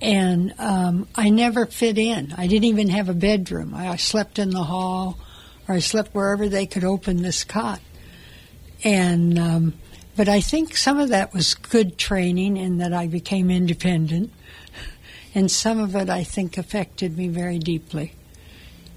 [0.00, 2.34] and um, I never fit in.
[2.36, 3.72] I didn't even have a bedroom.
[3.72, 5.16] I, I slept in the hall,
[5.68, 7.80] or I slept wherever they could open this cot,
[8.82, 9.38] and.
[9.38, 9.74] Um,
[10.16, 14.30] but I think some of that was good training in that I became independent.
[15.34, 18.12] And some of it I think affected me very deeply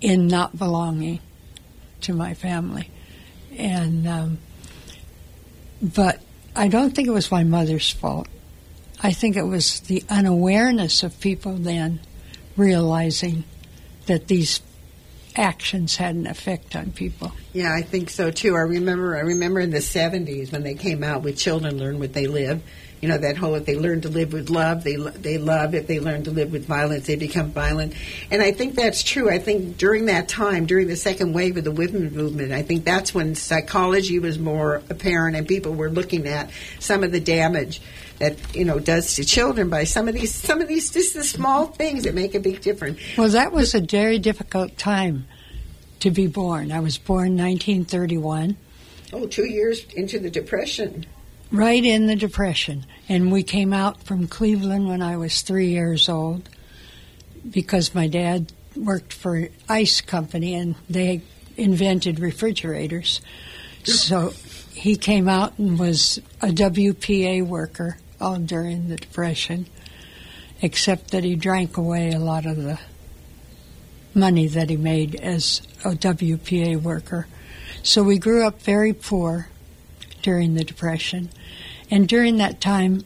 [0.02, 1.20] in not belonging
[2.02, 2.90] to my family.
[3.58, 4.38] And, um,
[5.82, 6.22] but
[6.56, 8.28] I don't think it was my mother's fault.
[9.02, 12.00] I think it was the unawareness of people then
[12.56, 13.44] realizing
[14.06, 14.62] that these
[15.36, 17.32] actions had an effect on people.
[17.54, 18.56] Yeah, I think so too.
[18.56, 19.18] I remember.
[19.18, 22.62] I remember in the '70s when they came out with "Children Learn What They Live."
[23.04, 25.76] You know that whole if they learn to live with love, they they love.
[25.76, 27.96] If they learn to live with violence, they become violent.
[28.32, 29.30] And I think that's true.
[29.30, 32.86] I think during that time, during the second wave of the women movement, I think
[32.86, 37.82] that's when psychology was more apparent, and people were looking at some of the damage
[38.20, 41.26] that you know does to children by some of these some of these just the
[41.26, 42.98] small things that make a big difference.
[43.18, 45.28] Well, that was a very difficult time
[46.00, 46.72] to be born.
[46.72, 48.56] I was born 1931,
[49.12, 51.06] Oh, two years into the depression.
[51.54, 52.86] Right in the Depression.
[53.08, 56.50] And we came out from Cleveland when I was three years old
[57.50, 61.22] because my dad worked for an ice company and they
[61.56, 63.22] invented refrigerators.
[63.84, 64.34] So
[64.74, 69.68] he came out and was a WPA worker all during the Depression,
[70.62, 72.80] except that he drank away a lot of the
[74.16, 77.28] money that he made as a WPA worker.
[77.84, 79.50] So we grew up very poor
[80.24, 81.30] during the Depression.
[81.94, 83.04] And during that time,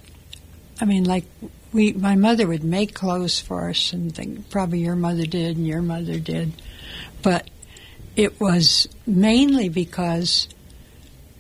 [0.80, 1.26] I mean, like,
[1.74, 5.68] we, my mother would make clothes for us, and think, probably your mother did, and
[5.68, 6.54] your mother did.
[7.22, 7.50] But
[8.16, 10.48] it was mainly because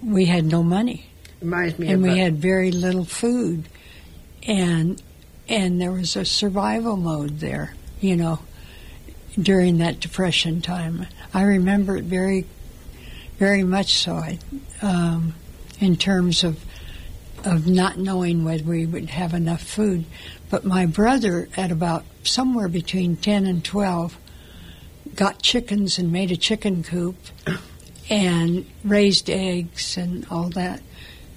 [0.04, 1.06] we had no money
[1.40, 3.70] Reminds me and we had very little food,
[4.44, 5.02] and
[5.48, 8.40] and there was a survival mode there, you know,
[9.42, 11.08] during that depression time.
[11.34, 12.46] I remember it very,
[13.40, 14.16] very much so.
[14.16, 14.40] I,
[14.82, 15.34] um,
[15.80, 16.60] in terms of
[17.45, 20.06] of not knowing whether we would have enough food,
[20.50, 24.17] but my brother at about somewhere between ten and twelve
[25.15, 27.15] got chickens and made a chicken coop
[28.10, 30.82] and raised eggs and all that.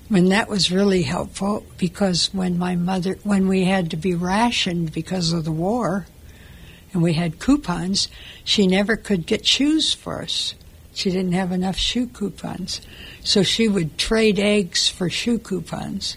[0.09, 4.93] When that was really helpful because when my mother when we had to be rationed
[4.93, 6.07] because of the war
[6.93, 8.09] and we had coupons
[8.43, 10.55] she never could get shoes for us
[10.93, 12.81] she didn't have enough shoe coupons
[13.23, 16.17] so she would trade eggs for shoe coupons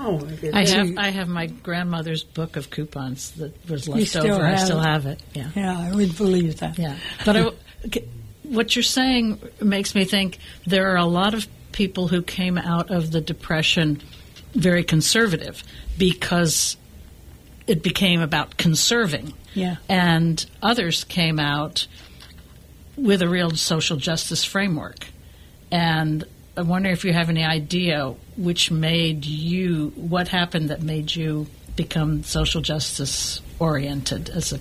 [0.00, 0.72] Oh, my goodness.
[0.72, 4.46] I have I have my grandmother's book of coupons that was left over.
[4.46, 4.84] I still it?
[4.84, 5.20] have it.
[5.34, 5.50] Yeah.
[5.56, 7.50] yeah i would believe that Yeah, but I,
[8.44, 12.90] what you're saying makes me think there are a lot of people who came out
[12.90, 14.00] of the depression
[14.54, 15.62] very conservative
[15.98, 16.76] because
[17.66, 21.86] it became about conserving, yeah and others came out
[22.98, 25.06] with a real social justice framework.
[25.70, 26.24] And
[26.56, 31.46] I wonder if you have any idea which made you, what happened that made you
[31.76, 34.58] become social justice oriented as a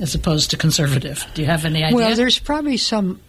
[0.00, 1.18] as opposed to conservative?
[1.18, 1.34] Mm.
[1.34, 1.96] Do you have any idea?
[1.96, 3.20] Well, there's probably some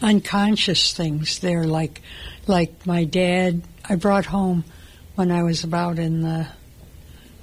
[0.00, 2.02] unconscious things there, like
[2.46, 3.62] like my dad.
[3.84, 4.64] I brought home
[5.14, 6.46] when I was about in the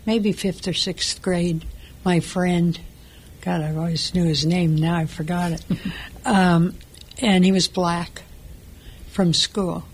[0.06, 1.66] maybe fifth or sixth grade.
[2.04, 2.80] My friend,
[3.46, 4.76] God, I always knew his name.
[4.76, 5.64] Now I forgot it.
[6.26, 6.76] um,
[7.20, 8.24] and he was black
[9.12, 9.86] from school,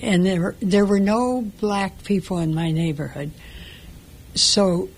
[0.00, 3.32] and there were, there were no black people in my neighborhood.
[4.34, 4.88] So,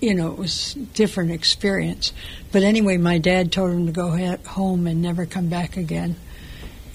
[0.00, 2.12] you know, it was a different experience.
[2.50, 6.16] But anyway, my dad told him to go home and never come back again.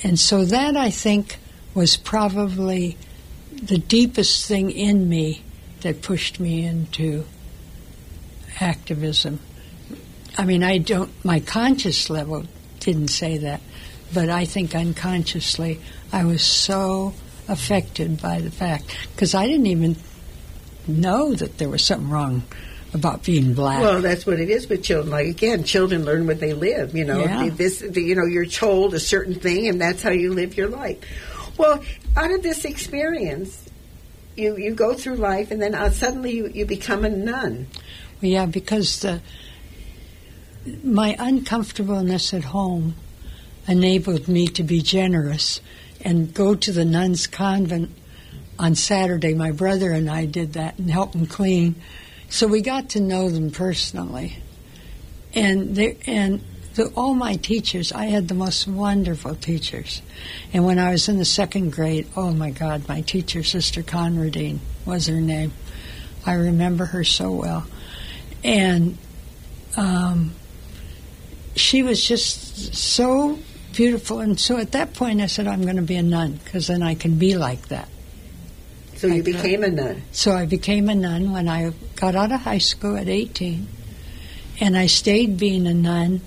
[0.04, 1.38] And so that I think
[1.74, 2.98] was probably
[3.54, 5.44] the deepest thing in me
[5.80, 7.24] that pushed me into
[8.60, 9.40] activism.
[10.38, 12.46] I mean, I don't, my conscious level
[12.80, 13.62] didn't say that,
[14.14, 15.80] but I think unconsciously
[16.12, 17.14] I was so
[17.48, 19.96] affected by the fact, because I didn't even
[20.88, 22.44] know that there was something wrong
[22.94, 23.82] about being black.
[23.82, 25.10] Well, that's what it is with children.
[25.12, 26.96] Like again, children learn what they live.
[26.96, 27.50] You know, Yeah.
[27.50, 30.70] this, the, you know, you're told a certain thing, and that's how you live your
[30.70, 30.98] life.
[31.58, 31.84] Well,
[32.16, 33.70] out of this experience,
[34.36, 37.68] you you go through life, and then uh, suddenly you, you become a nun.
[38.22, 39.22] Yeah, because the
[40.84, 42.96] my uncomfortableness at home
[43.68, 45.62] enabled me to be generous
[46.02, 47.90] and go to the nuns' convent
[48.60, 49.34] on Saturday.
[49.34, 51.76] My brother and I did that and helped them clean,
[52.30, 54.38] so we got to know them personally.
[55.34, 56.44] And they and
[56.76, 60.02] the, all my teachers, I had the most wonderful teachers.
[60.54, 64.60] And when I was in the second grade, oh my God, my teacher, Sister Conradine,
[64.86, 65.54] was her name.
[66.26, 67.68] I remember her so well
[68.44, 68.98] and
[69.78, 70.34] um,
[71.56, 73.40] she was just so
[73.74, 74.20] beautiful.
[74.20, 76.82] And so at that point, I said, I'm going to be a nun because then
[76.82, 77.90] I can be like that.
[78.96, 79.26] So you that.
[79.26, 80.02] became a nun.
[80.12, 83.68] So I became a nun when I got out of high school at 18,
[84.62, 86.22] and I stayed being a nun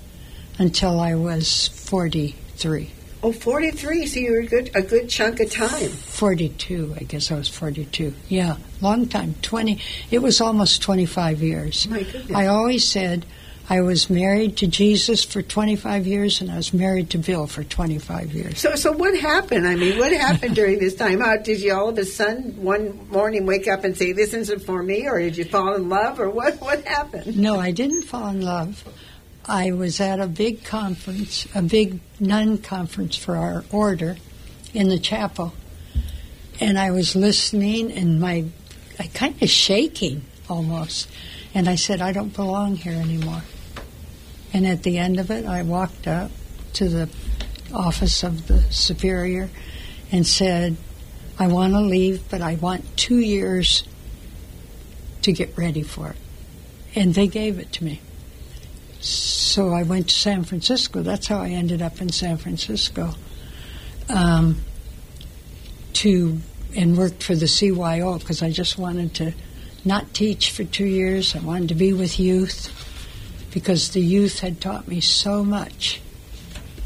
[0.58, 2.92] until I was 43.
[3.22, 4.06] Oh, 43.
[4.06, 5.88] So you were a good a good chunk of time.
[5.88, 8.12] 42, I guess I was 42.
[8.28, 9.34] Yeah, long time.
[9.42, 11.86] 20, it was almost 25 years.
[11.88, 12.30] Oh my goodness.
[12.36, 13.24] I always said
[13.68, 17.64] I was married to Jesus for 25 years and I was married to Bill for
[17.64, 18.60] 25 years.
[18.60, 19.66] So, so what happened?
[19.66, 21.20] I mean, what happened during this time?
[21.20, 24.62] How, did you all of a sudden one morning wake up and say, "This isn't
[24.62, 26.60] for me," or did you fall in love, or what?
[26.60, 27.36] What happened?
[27.36, 28.84] No, I didn't fall in love.
[29.48, 34.16] I was at a big conference, a big nun conference for our order
[34.74, 35.54] in the chapel.
[36.60, 38.44] And I was listening and my,
[38.98, 41.08] I kind of shaking almost.
[41.54, 43.42] And I said, I don't belong here anymore.
[44.52, 46.30] And at the end of it, I walked up
[46.74, 47.08] to the
[47.72, 49.50] office of the superior
[50.12, 50.76] and said,
[51.38, 53.82] I want to leave, but I want two years
[55.22, 56.16] to get ready for it.
[56.94, 58.00] And they gave it to me.
[59.00, 61.02] So I went to San Francisco.
[61.02, 63.14] That's how I ended up in San Francisco.
[64.08, 64.62] Um,
[65.94, 66.38] to
[66.74, 69.32] and worked for the CYO because I just wanted to
[69.84, 71.34] not teach for two years.
[71.34, 72.68] I wanted to be with youth
[73.56, 75.98] because the youth had taught me so much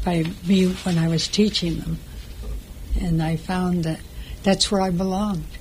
[0.05, 1.99] by me when I was teaching them,
[2.97, 3.99] and I found that
[4.43, 5.57] that's where I belonged.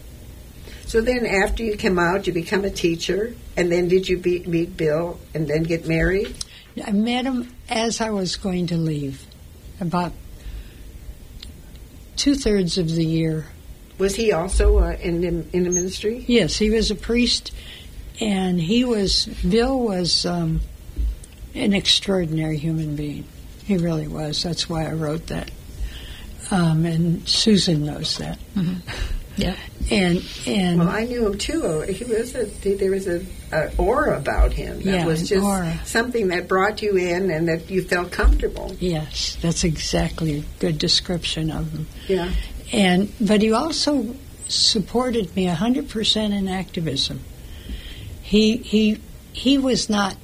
[0.86, 4.44] So then, after you came out, you become a teacher, and then did you be,
[4.46, 6.32] meet Bill and then get married?
[6.86, 9.26] I met him as I was going to leave,
[9.80, 10.12] about
[12.14, 13.46] two thirds of the year.
[13.98, 16.24] Was he also uh, in the, in the ministry?
[16.28, 17.50] Yes, he was a priest,
[18.20, 20.60] and he was Bill was um,
[21.54, 23.24] an extraordinary human being.
[23.64, 24.42] He really was.
[24.42, 25.50] That's why I wrote that,
[26.50, 28.38] um, and Susan knows that.
[29.36, 29.56] Yeah.
[29.90, 31.80] And and Well, I knew him too.
[31.82, 35.80] He was a, there was a, a aura about him that Yeah, was just aura.
[35.86, 38.76] something that brought you in and that you felt comfortable.
[38.80, 41.86] yes, that's exactly a good description of him.
[42.08, 42.32] Yeah.
[42.72, 44.14] And but he also
[44.48, 47.20] supported me hundred percent in activism.
[48.22, 49.00] He he
[49.32, 50.16] he was not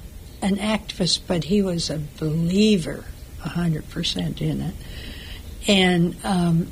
[0.46, 3.04] an activist, but he was a believer
[3.48, 4.74] hundred percent in it.
[5.68, 6.70] And um,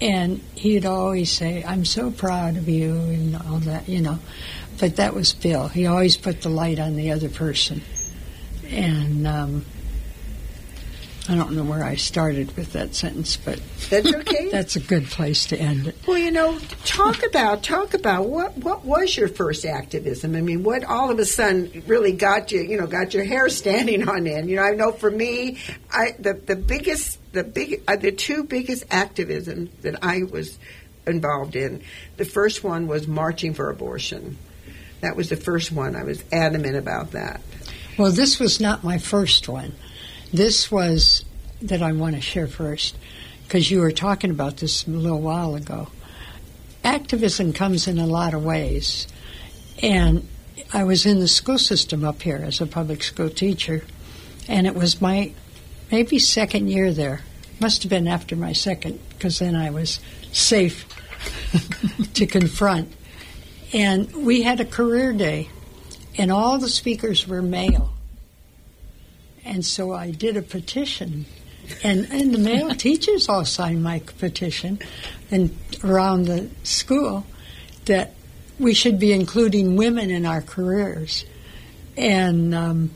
[0.00, 4.18] and he'd always say, "I'm so proud of you," and all that, you know.
[4.78, 5.68] But that was Bill.
[5.68, 7.82] He always put the light on the other person,
[8.68, 9.64] and um,
[11.28, 14.48] I don't know where I started with that sentence, but That's okay.
[14.52, 15.96] that's a good place to end it.
[16.06, 20.36] Well, you know, talk about talk about what what was your first activism?
[20.36, 23.48] I mean, what all of a sudden really got you, you know, got your hair
[23.50, 24.48] standing on end.
[24.48, 25.58] You know, I know for me,
[25.90, 30.58] I the the biggest the big uh, the two biggest activism that I was
[31.06, 31.82] involved in.
[32.16, 34.38] The first one was marching for abortion.
[35.00, 35.94] That was the first one.
[35.96, 37.40] I was adamant about that.
[37.98, 39.74] Well, this was not my first one.
[40.32, 41.24] This was
[41.62, 42.96] that I want to share first
[43.44, 45.88] because you were talking about this a little while ago.
[46.84, 49.06] Activism comes in a lot of ways.
[49.82, 50.26] And
[50.72, 53.84] I was in the school system up here as a public school teacher,
[54.48, 55.32] and it was my
[55.90, 57.22] maybe second year there.
[57.60, 60.00] Must have been after my second because then I was
[60.32, 60.86] safe
[62.14, 62.92] to confront.
[63.72, 65.48] And we had a career day,
[66.18, 67.92] and all the speakers were male.
[69.44, 71.26] And so I did a petition,
[71.82, 74.78] and, and the male teachers all signed my petition,
[75.30, 77.24] and around the school
[77.86, 78.12] that
[78.58, 81.24] we should be including women in our careers.
[81.96, 82.90] And um,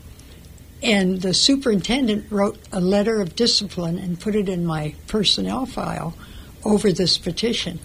[0.83, 6.15] and the superintendent wrote a letter of discipline and put it in my personnel file
[6.63, 7.79] over this petition.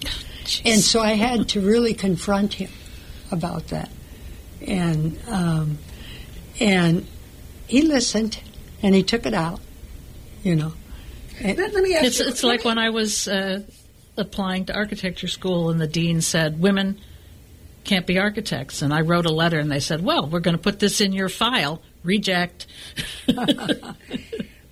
[0.64, 2.70] And so I had to really confront him
[3.30, 3.90] about that.
[4.66, 5.78] And um,
[6.60, 7.06] and
[7.66, 8.38] he listened
[8.82, 9.60] and he took it out,
[10.46, 10.72] you know.
[11.42, 12.26] Let, let me ask It's you.
[12.28, 13.62] it's like when I was uh,
[14.16, 16.98] applying to architecture school, and the dean said women
[17.84, 20.62] can't be architects, and I wrote a letter, and they said, "Well, we're going to
[20.62, 21.82] put this in your file.
[22.04, 22.66] Reject."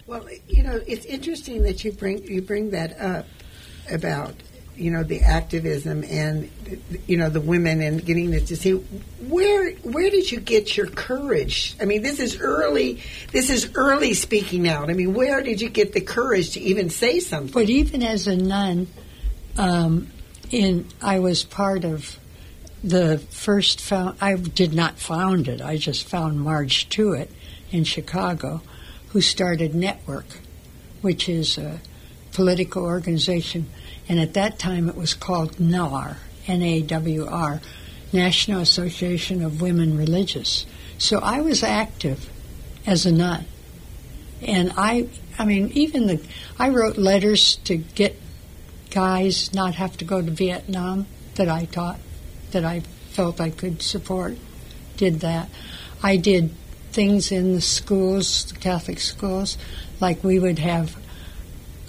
[0.07, 3.27] Well, you know, it's interesting that you bring you bring that up
[3.91, 4.35] about
[4.77, 6.51] you know the activism and
[7.07, 8.73] you know the women and getting this to see
[9.29, 11.77] where where did you get your courage?
[11.81, 13.03] I mean, this is early.
[13.33, 14.91] This is early speaking out.
[14.91, 17.53] I mean, where did you get the courage to even say something?
[17.53, 18.87] But even as a nun,
[19.57, 20.09] um,
[20.51, 22.19] in I was part of
[22.83, 24.19] the first found.
[24.21, 25.63] I did not found it.
[25.63, 27.31] I just found Marge Tuite
[27.71, 28.61] in Chicago,
[29.09, 30.27] who started Network,
[31.01, 31.81] which is a
[32.33, 33.71] political organization,
[34.09, 37.61] and at that time it was called NAWR, N-A-W-R,
[38.13, 40.67] National Association of Women Religious.
[40.99, 42.31] So I was active
[42.87, 43.47] as a nun,
[44.43, 46.21] and I, I mean, even the,
[46.59, 48.21] I wrote letters to get
[48.91, 51.99] guys not have to go to Vietnam that I taught,
[52.53, 52.81] that I
[53.11, 54.37] felt I could support,
[54.97, 55.49] did that.
[56.03, 56.53] I did
[56.93, 59.59] things in the schools, the Catholic schools,
[60.01, 60.97] like we would have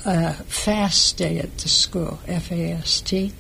[0.06, 3.34] a fast day at the school, F A S T,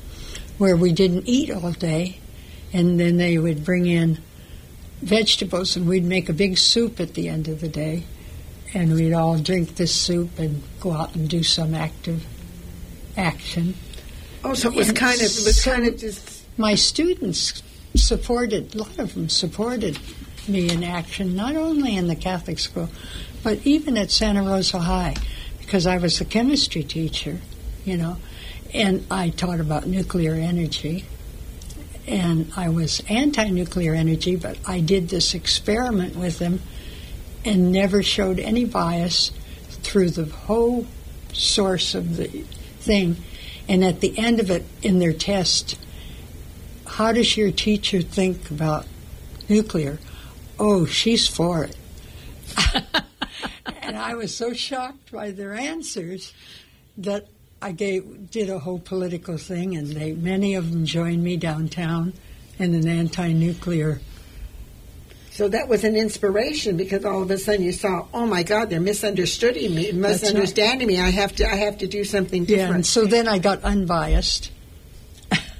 [0.57, 2.20] where we didn't eat all day,
[2.74, 4.18] and then they would bring in
[5.01, 8.03] vegetables, and we'd make a big soup at the end of the day,
[8.74, 12.26] and we'd all drink this soup and go out and do some active
[13.16, 13.76] action.
[14.43, 17.61] Oh, so it was And kind of it was kind of just My students
[17.95, 19.99] supported, a lot of them supported
[20.47, 22.89] me in action, not only in the Catholic school,
[23.43, 25.16] but even at Santa Rosa High,
[25.66, 27.39] because I was a chemistry teacher,
[27.84, 28.18] you know,
[28.74, 31.05] and I taught about nuclear energy.
[32.07, 36.61] And I was anti nuclear energy, but I did this experiment with them
[37.43, 39.32] and never showed any bias
[39.82, 40.86] through the whole
[41.34, 43.18] source of the thing.
[43.68, 45.80] And at the end of it, in their test,
[46.86, 48.86] how does your teacher think about
[49.49, 49.97] nuclear?
[50.59, 51.76] Oh, she's for it.
[53.88, 56.33] and I was so shocked by their answers
[56.97, 57.27] that
[57.61, 62.13] I gave did a whole political thing, and they many of them joined me downtown
[62.59, 63.99] in an anti-nuclear.
[65.31, 68.69] so that was an inspiration because all of a sudden you saw, oh my God,
[68.69, 70.01] they're misunderstanding me, That's right.
[70.01, 70.99] misunderstanding me.
[70.99, 72.49] I have to I have to do something different.
[72.49, 72.75] Yeah, different.
[72.75, 74.51] and so then I got unbiased.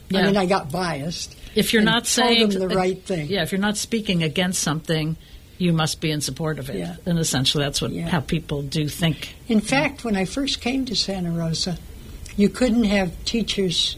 [0.09, 0.19] Yeah.
[0.19, 1.36] I mean, I got biased.
[1.55, 3.28] If you're and not told saying them the right thing.
[3.28, 5.17] yeah, if you're not speaking against something,
[5.58, 6.78] you must be in support of it.
[6.78, 6.95] Yeah.
[7.06, 8.10] And essentially, that's what Yeah.
[8.10, 9.36] how people do think.
[9.47, 11.78] In fact, when I first came to Santa Rosa,
[12.36, 13.95] you couldn't have teachers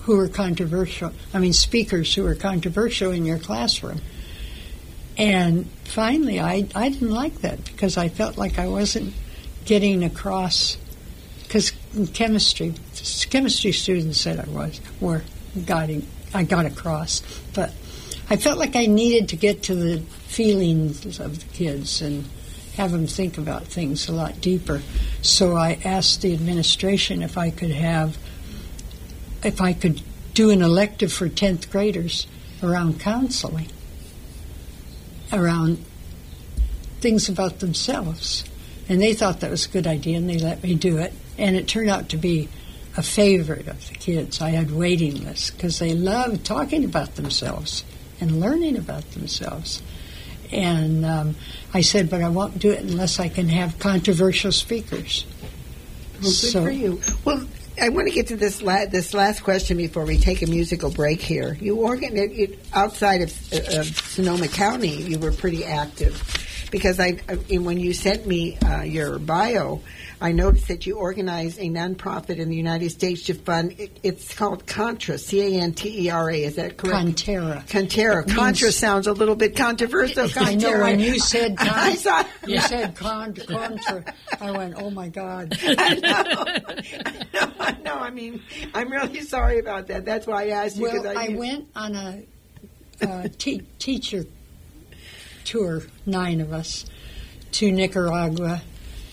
[0.00, 4.00] who were controversial, I mean, speakers who were controversial in your classroom.
[5.18, 9.14] And finally, I, I didn't like that because I felt like I wasn't
[9.64, 10.76] getting across.
[11.42, 11.72] Because
[12.12, 12.74] chemistry,
[13.30, 15.22] chemistry students said I was, were
[15.64, 17.22] getting, I got across.
[17.54, 17.72] But
[18.28, 20.02] I felt like I needed to get to the
[20.36, 22.22] feelings of the kids and
[22.76, 24.82] have them think about things a lot deeper.
[25.22, 28.18] So I asked the administration if I could have,
[29.42, 30.02] if I could
[30.34, 32.26] do an elective for 10th graders
[32.62, 33.68] around counseling,
[35.32, 35.82] around
[37.00, 38.44] things about themselves.
[38.90, 41.14] And they thought that was a good idea and they let me do it.
[41.38, 42.50] And it turned out to be
[42.94, 44.42] a favorite of the kids.
[44.42, 47.84] I had waiting lists because they love talking about themselves
[48.20, 49.80] and learning about themselves.
[50.52, 51.36] And um,
[51.74, 55.26] I said, but I won't do it unless I can have controversial speakers.
[56.14, 57.00] Well, good So- for you.
[57.24, 57.46] Well,
[57.80, 60.90] I want to get to this la- this last question before we take a musical
[60.90, 61.58] break here.
[61.60, 62.16] You organ
[62.72, 66.14] outside of, uh, of Sonoma County, you were pretty active
[66.76, 67.12] because I
[67.50, 69.80] when you sent me uh, your bio,
[70.20, 73.74] I noticed that you organized a nonprofit in the United States to fund.
[73.78, 76.42] It, it's called Contra, C A N T E R A.
[76.44, 77.06] Is that correct?
[77.06, 77.66] Cantera.
[77.66, 78.20] Cantera.
[78.22, 80.28] It means- Contra sounds a little bit controversial.
[80.36, 82.24] I know when you said con- I saw.
[82.46, 84.04] you said con- contra,
[84.40, 85.56] I went, oh my God.
[85.62, 87.50] I know.
[87.60, 87.94] I know.
[87.94, 88.06] I.
[88.06, 88.42] I mean,
[88.74, 90.04] I'm really sorry about that.
[90.04, 90.82] That's why I asked you.
[90.84, 92.22] Well, I knew- went on a,
[93.02, 94.24] uh te- teacher
[95.46, 96.84] tour, nine of us,
[97.52, 98.62] to Nicaragua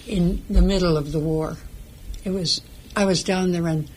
[0.08, 1.58] in the middle of the war.
[2.24, 2.62] It was
[2.96, 3.88] I was down there when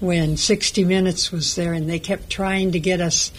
[0.00, 3.32] when 60 Minutes was there, and they kept trying to get us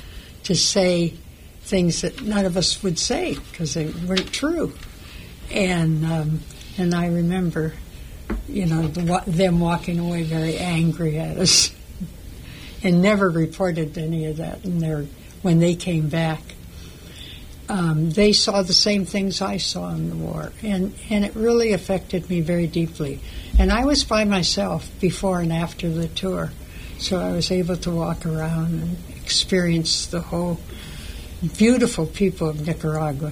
[0.44, 1.14] to say
[1.62, 4.74] things that none of us would say because they weren't true.
[5.50, 6.39] And um,
[6.78, 7.74] and I remember,
[8.48, 11.72] you know, the, them walking away very angry at us
[12.84, 15.06] and never reported any of that in their
[15.42, 16.42] when they came back.
[17.72, 21.72] Um, they saw the same things I saw in the war, and and it really
[21.72, 23.22] affected me very deeply.
[23.57, 26.51] And I was by myself before and after the tour,
[26.99, 30.59] so I was able to walk around and experience the whole
[31.57, 33.32] beautiful people of Nicaragua.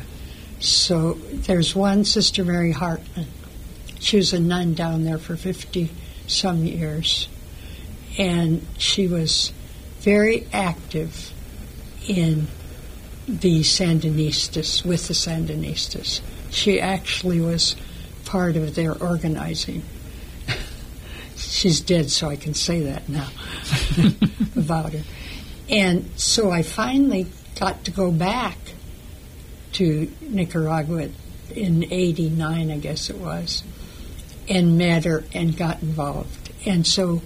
[0.61, 3.27] So there's one Sister Mary Hartman.
[3.99, 5.89] She was a nun down there for 50
[6.27, 7.27] some years
[8.17, 9.51] and she was
[9.99, 11.33] very active
[12.07, 12.47] in
[13.29, 16.21] the Sandinistas, with the Sandinistas.
[16.49, 17.75] She actually was
[18.25, 19.83] part of their organizing.
[21.35, 23.29] She's dead, so I can say that now
[24.55, 25.03] about her.
[25.69, 27.27] And so I finally
[27.59, 28.57] got to go back
[29.73, 31.09] to Nicaragua
[31.51, 33.63] in 89, I guess it was,
[34.47, 36.51] and met her and got involved.
[36.65, 37.21] And so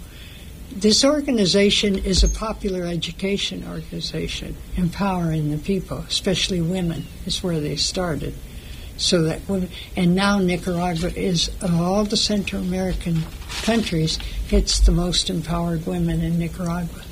[0.75, 7.75] this organization is a popular education organization, empowering the people, especially women, is where they
[7.75, 8.33] started.
[8.97, 13.23] So that women, and now Nicaragua is, of all the Central American
[13.63, 14.19] countries,
[14.51, 17.03] it's the most empowered women in Nicaragua.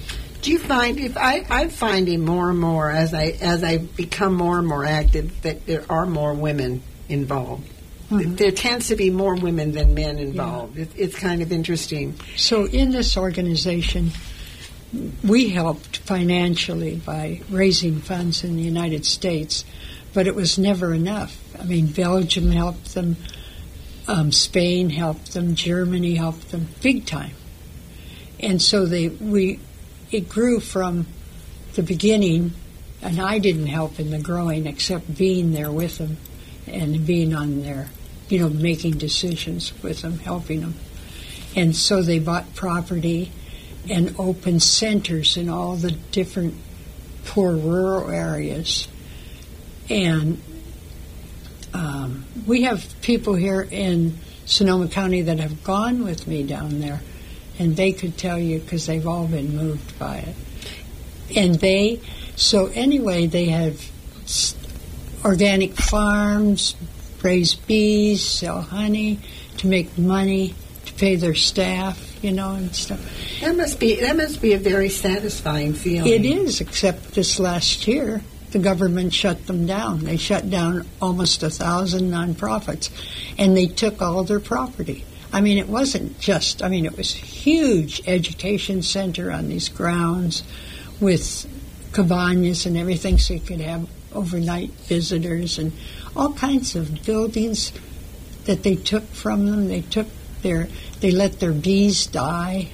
[0.41, 4.33] Do you find if I I'm finding more and more as I as I become
[4.33, 7.67] more and more active that there are more women involved.
[8.11, 10.77] There tends to be more women than men involved.
[10.77, 12.19] It, it's kind of interesting.
[12.35, 14.11] So, in this organization,
[15.23, 19.63] we helped financially by raising funds in the United States,
[20.13, 21.39] but it was never enough.
[21.57, 23.15] I mean, Belgium helped them,
[24.07, 27.35] um, Spain helped them, Germany helped them big time,
[28.39, 29.59] and so they we
[30.11, 31.07] it grew from
[31.75, 32.51] the beginning,
[33.01, 36.17] and I didn't help in the growing except being there with them
[36.67, 37.87] and being on their,
[38.31, 40.73] you know, making decisions with them, helping them.
[41.55, 43.31] And so they bought property
[43.89, 46.53] and opened centers in all the different
[47.25, 48.87] poor rural areas.
[49.89, 50.41] And
[51.73, 57.01] um, we have people here in Sonoma County that have gone with me down there,
[57.59, 60.35] and they could tell you because they've all been moved by it.
[61.35, 61.99] And they,
[62.37, 63.81] so anyway, they have
[65.25, 66.75] organic farms,
[67.23, 69.19] raise bees, sell honey
[69.57, 70.55] to make money
[70.85, 72.99] to pay their staff, you know, and stuff.
[73.41, 76.11] That must be that must be a very satisfying feeling.
[76.11, 79.99] It is, except this last year, the government shut them down.
[79.99, 82.89] They shut down almost a thousand nonprofits,
[83.37, 85.05] and they took all their property.
[85.33, 86.61] I mean, it wasn't just.
[86.61, 90.43] I mean, it was a huge education center on these grounds,
[90.99, 91.47] with
[91.93, 95.71] cabanas and everything, so you could have overnight visitors and
[96.15, 97.71] all kinds of buildings
[98.45, 99.67] that they took from them.
[99.67, 100.07] They took
[100.41, 100.67] their.
[100.99, 102.69] They let their bees die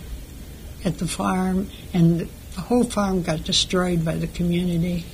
[0.84, 5.06] at the farm, and the whole farm got destroyed by the community.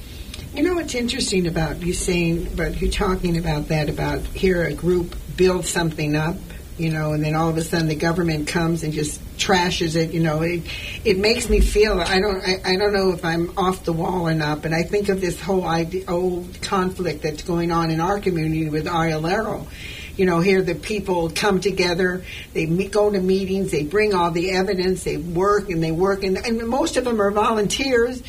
[0.53, 4.73] You know what's interesting about you saying, but you're talking about that about here a
[4.73, 6.37] group builds something up,
[6.77, 10.13] you know, and then all of a sudden the government comes and just trashes it.
[10.13, 10.63] You know, it
[11.03, 14.27] it makes me feel I don't I, I don't know if I'm off the wall
[14.27, 17.99] or not, but I think of this whole idea, old conflict that's going on in
[17.99, 19.67] our community with IOLERO.
[20.15, 22.23] You know, here the people come together,
[22.53, 26.23] they meet, go to meetings, they bring all the evidence, they work and they work,
[26.23, 28.21] and, and most of them are volunteers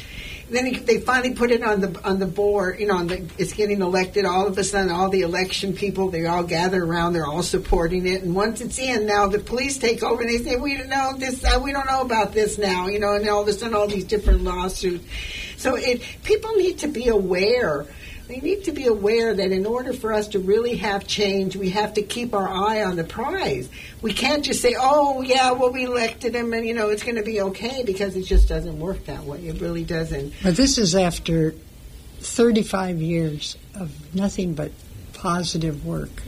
[0.55, 2.79] then they finally put it on the on the board.
[2.81, 4.25] You know, on the, it's getting elected.
[4.25, 7.13] All of a sudden, all the election people they all gather around.
[7.13, 8.23] They're all supporting it.
[8.23, 10.23] And once it's in, now the police take over.
[10.23, 11.45] and They say, "We don't know this.
[11.45, 13.89] Uh, we don't know about this now." You know, and all of a sudden, all
[13.89, 15.05] these different lawsuits.
[15.57, 17.87] So it people need to be aware.
[18.35, 21.71] We need to be aware that in order for us to really have change, we
[21.71, 23.69] have to keep our eye on the prize.
[24.03, 27.17] We can't just say, "Oh, yeah, well, we elected him, and you know it's going
[27.17, 29.47] to be okay," because it just doesn't work that way.
[29.47, 30.33] It really doesn't.
[30.43, 31.55] But this is after
[32.21, 34.73] 35 years of nothing but
[35.13, 36.23] positive work.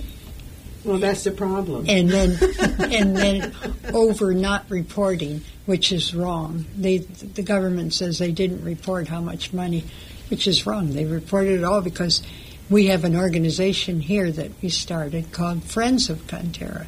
[0.85, 1.87] Well, that's the problem.
[1.89, 2.39] and then
[2.79, 3.55] and then
[3.93, 6.67] over not reporting, which is wrong.
[6.77, 9.83] They the government says they didn't report how much money,
[10.29, 10.93] which is wrong.
[10.93, 12.23] They reported it all because
[12.69, 16.87] we have an organization here that we started called Friends of Cantera,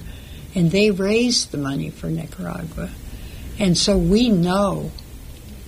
[0.55, 2.91] and they raised the money for Nicaragua,
[3.59, 4.91] and so we know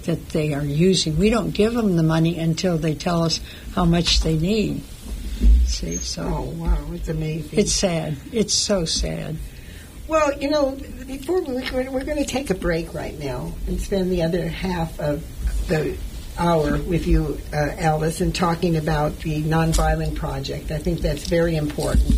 [0.05, 1.19] that they are using.
[1.19, 3.41] We don't give them the money until they tell us
[3.75, 4.83] how much they need.
[5.67, 6.23] See, so.
[6.23, 7.59] Oh wow, it's amazing.
[7.59, 8.17] It's sad.
[8.33, 9.37] It's so sad.
[10.09, 10.73] Well, you know,
[11.07, 14.49] before we, we're, we're going to take a break right now and spend the other
[14.49, 15.25] half of
[15.69, 15.97] the
[16.39, 20.71] hour with you, uh, Alice, and talking about the Nonviolent Project.
[20.71, 22.15] I think that's very important.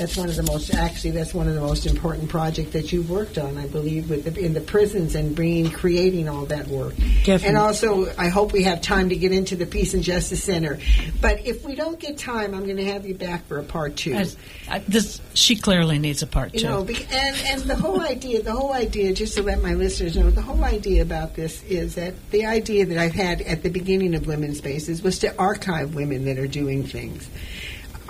[0.00, 3.10] That's one of the most, actually, that's one of the most important projects that you've
[3.10, 6.96] worked on, I believe, with the, in the prisons and bringing, creating all that work.
[6.96, 7.48] Definitely.
[7.48, 10.78] And also, I hope we have time to get into the Peace and Justice Center.
[11.20, 13.96] But if we don't get time, I'm going to have you back for a part
[13.96, 14.14] two.
[14.14, 14.38] As-
[14.70, 16.68] I- uh, this, she clearly needs a part You two.
[16.68, 20.30] know, and and the whole idea, the whole idea, just to let my listeners know,
[20.30, 24.14] the whole idea about this is that the idea that I've had at the beginning
[24.14, 27.28] of Women's Spaces was to archive women that are doing things.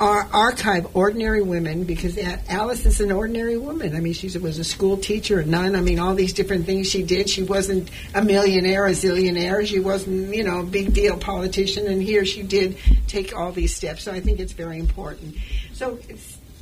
[0.00, 3.94] Ar- archive ordinary women because Alice is an ordinary woman.
[3.94, 5.76] I mean, she was a school teacher, a nun.
[5.76, 7.28] I mean, all these different things she did.
[7.28, 9.66] She wasn't a millionaire, a zillionaire.
[9.66, 11.86] She wasn't, you know, a big deal politician.
[11.86, 12.78] And here she did
[13.08, 14.04] take all these steps.
[14.04, 15.36] So I think it's very important.
[15.74, 15.98] So,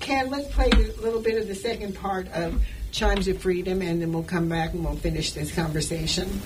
[0.00, 2.60] Ken, let's play a little bit of the second part of
[2.90, 6.40] Chimes of Freedom, and then we'll come back and we'll finish this conversation.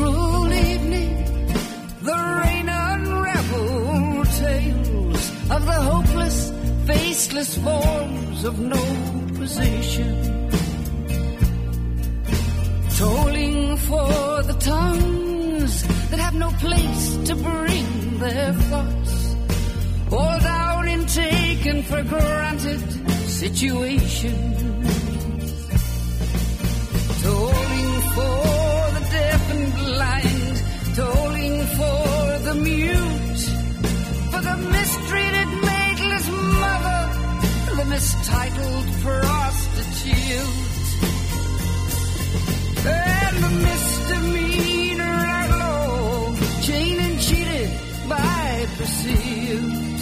[0.00, 1.46] Cathedral evening,
[2.02, 6.52] the rain unraveled tales of the hopeless,
[6.86, 8.84] faceless forms of no
[9.38, 10.50] position.
[12.96, 19.36] Tolling for the tongues that have no place to bring their thoughts,
[20.12, 22.80] all down in taken for granted
[23.28, 24.59] situations
[32.52, 33.42] the mute,
[34.32, 36.26] for the mistreated, maidless
[36.62, 37.02] mother,
[37.76, 40.56] the mistitled prostitute,
[42.86, 47.70] and the misdemeanor outlaw, chained and cheated
[48.08, 50.00] by pursuit.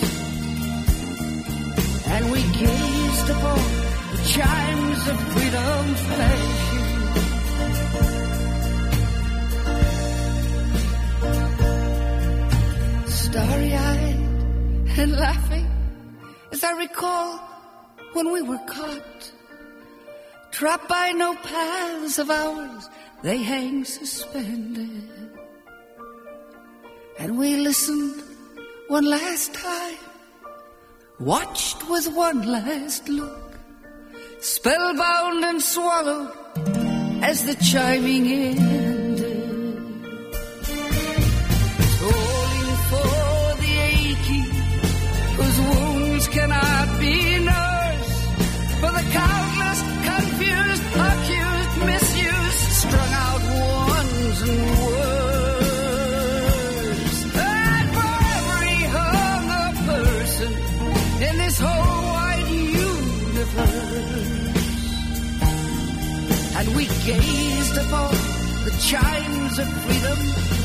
[2.15, 3.65] And we gazed upon
[4.13, 6.58] the chimes of freedom flashing.
[13.39, 14.19] Starry eyed
[14.99, 15.69] and laughing
[16.51, 17.39] as I recall
[18.15, 19.33] when we were caught.
[20.51, 22.89] Trapped by no paths of ours,
[23.23, 25.09] they hang suspended.
[27.21, 28.23] And we listened
[28.89, 30.03] one last time,
[31.21, 33.53] watched with one last look,
[34.41, 36.33] spellbound and swallowed
[37.23, 38.88] as the chiming ended.
[49.13, 49.81] Countless
[50.11, 53.43] confused, accused, misused, strung out
[53.89, 55.99] ones and worse.
[57.35, 59.49] And for every hung
[59.93, 60.53] person
[61.27, 63.99] in this whole wide universe.
[66.59, 68.15] And we gazed upon
[68.67, 70.58] the chimes of freedom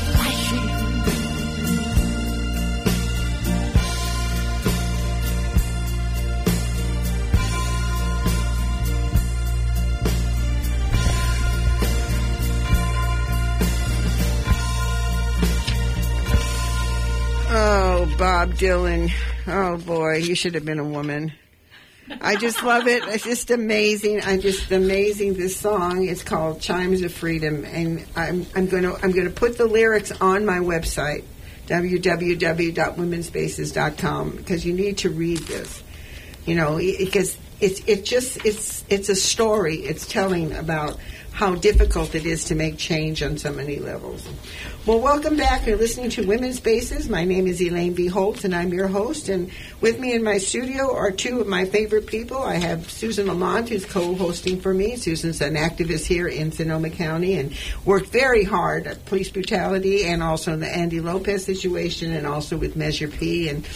[18.24, 19.12] Bob Dylan.
[19.46, 21.34] Oh boy, you should have been a woman.
[22.22, 23.04] I just love it.
[23.04, 24.22] It's just amazing.
[24.22, 25.34] I'm just amazing.
[25.34, 29.30] This song is called "Chimes of Freedom," and I'm I'm going to I'm going to
[29.30, 31.24] put the lyrics on my website
[31.66, 35.82] www.womenspaces.com because you need to read this.
[36.46, 39.80] You know, because it's it just it's it's a story.
[39.80, 40.98] It's telling about
[41.34, 44.24] how difficult it is to make change on so many levels.
[44.86, 45.66] Well, welcome back.
[45.66, 47.08] You're listening to Women's Spaces.
[47.08, 48.06] My name is Elaine B.
[48.06, 49.28] Holtz, and I'm your host.
[49.28, 52.40] And with me in my studio are two of my favorite people.
[52.40, 54.94] I have Susan Lamont, who's co-hosting for me.
[54.94, 57.52] Susan's an activist here in Sonoma County and
[57.84, 62.56] worked very hard at police brutality and also in the Andy Lopez situation and also
[62.56, 63.48] with Measure P.
[63.48, 63.66] And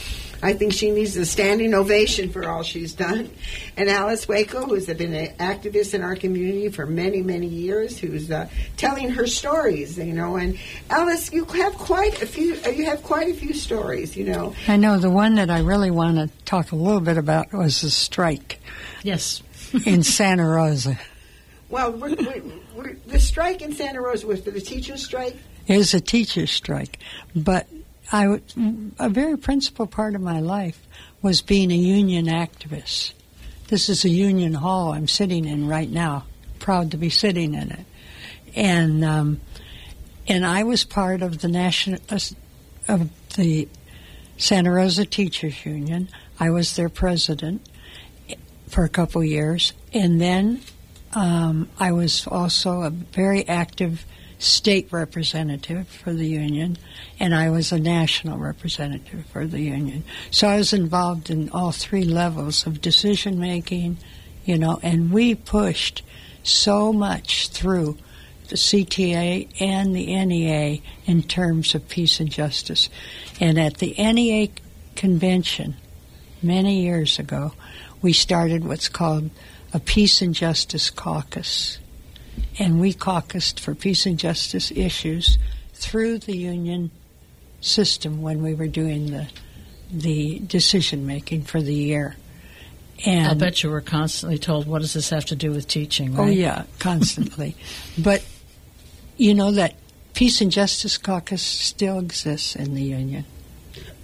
[0.43, 3.31] I think she needs a standing ovation for all she's done.
[3.77, 8.31] And Alice Waco, who's been an activist in our community for many, many years, who's
[8.31, 10.37] uh, telling her stories, you know.
[10.37, 10.59] And
[10.91, 12.57] Alice, you have quite a few.
[12.65, 14.55] uh, You have quite a few stories, you know.
[14.69, 17.81] I know the one that I really want to talk a little bit about was
[17.81, 18.61] the strike
[19.03, 19.43] Yes.
[19.87, 20.99] in Santa Rosa.
[21.69, 22.43] Well, we're, we're,
[22.75, 25.37] we're, the strike in Santa Rosa was for the teachers' strike.
[25.67, 26.99] It was a teacher's strike,
[27.37, 27.67] but
[28.11, 30.87] I w- a very principal part of my life
[31.21, 33.13] was being a union activist.
[33.69, 36.25] This is a union hall I'm sitting in right now.
[36.59, 37.87] Proud to be sitting in it,
[38.57, 39.41] and um,
[40.27, 42.19] and I was part of the national uh,
[42.89, 43.69] of the
[44.37, 46.09] Santa Rosa Teachers Union.
[46.41, 47.69] I was their president
[48.69, 50.61] for a couple years, and then
[51.15, 54.05] um, I was also a very active
[54.39, 56.79] state representative for the union,
[57.19, 60.05] and I was a national representative for the union.
[60.31, 63.99] So I was involved in all three levels of decision making,
[64.45, 66.03] you know, and we pushed
[66.43, 67.99] so much through
[68.49, 72.89] the CTA and the NEA in terms of peace and justice.
[73.41, 74.49] And at the NEA
[74.97, 75.77] convention
[76.43, 77.53] many years ago,
[78.01, 79.31] we started what's called
[79.75, 81.79] a Peace and Justice Caucus.
[82.59, 85.39] And we caucused for peace and justice issues
[85.75, 86.91] through the union
[87.61, 89.29] system when we were doing the
[89.91, 92.17] the decision making for the year.
[93.07, 96.19] And I'll bet you were constantly told, what does this have to do with teaching,
[96.19, 97.57] Oh yeah, constantly.
[97.99, 98.25] but
[99.17, 99.77] you know that
[100.15, 103.25] Peace and Justice Caucus still exists in the union.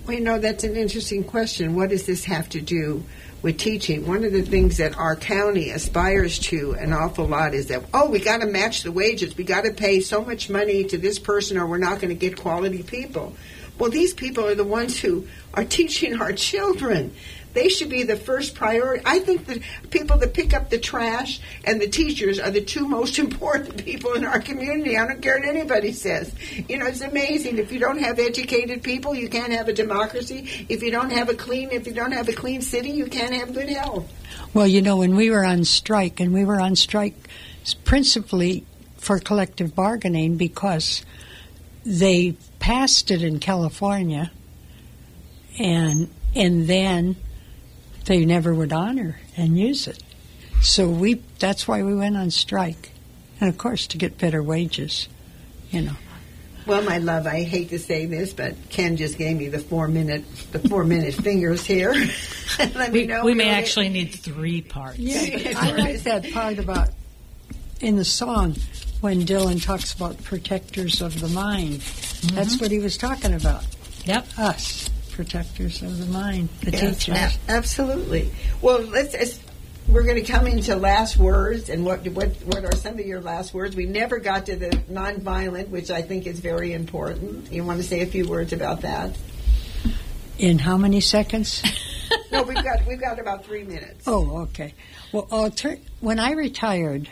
[0.07, 1.75] Well, you know, that's an interesting question.
[1.75, 3.05] What does this have to do
[3.45, 4.07] with teaching?
[4.07, 8.09] One of the things that our county aspires to an awful lot is that, oh,
[8.09, 9.37] we got to match the wages.
[9.37, 12.15] We got to pay so much money to this person or we're not going to
[12.15, 13.37] get quality people.
[13.79, 17.15] Well, these people are the ones who are teaching our children.
[17.55, 19.03] They should be the first priority.
[19.07, 22.87] I think the people that pick up the trash and the teachers are the two
[22.87, 24.99] most important people in our community.
[24.99, 26.35] I don't care what anybody says.
[26.69, 27.59] You know, it's amazing.
[27.59, 30.67] If you don't have educated people, you can't have a democracy.
[30.69, 33.35] If you don't have a clean, if you don't have a clean city, you can't
[33.35, 34.13] have good health.
[34.53, 37.15] Well, you know, when we were on strike, and we were on strike
[37.85, 38.65] principally
[38.97, 41.05] for collective bargaining because
[41.85, 44.31] they passed it in California,
[45.59, 47.17] and and then
[48.05, 50.03] they never would honor and use it.
[50.63, 52.91] So we that's why we went on strike,
[53.41, 55.09] and of course to get better wages,
[55.71, 55.97] you know.
[56.67, 59.87] Well, my love, I hate to say this, but Ken just gave me the four
[59.89, 61.93] minute the four minute fingers here.
[62.59, 63.25] Let me We, know.
[63.25, 64.99] we may really- actually need three parts.
[64.99, 66.89] Yeah, I like that part about
[67.81, 68.57] in the song
[69.03, 71.81] when Dylan talks about protectors of the mind.
[72.33, 72.65] That's mm-hmm.
[72.65, 73.65] what he was talking about.
[74.07, 74.27] Yep.
[74.39, 77.17] Us, protectors of the mind, the Yes, teachers.
[77.49, 78.31] a- absolutely.
[78.61, 79.41] Well, let's.
[79.89, 83.21] we're going to come into last words, and what what what are some of your
[83.21, 83.77] last words?
[83.77, 87.53] We never got to the nonviolent, which I think is very important.
[87.53, 89.17] You want to say a few words about that?
[90.39, 91.63] In how many seconds?
[92.31, 94.07] No, we've got we've got about three minutes.
[94.07, 94.75] Oh, okay.
[95.13, 97.09] Well, alter- when I retired,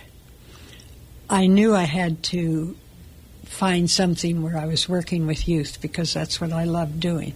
[1.31, 2.77] I knew I had to
[3.45, 7.35] find something where I was working with youth because that's what I love doing.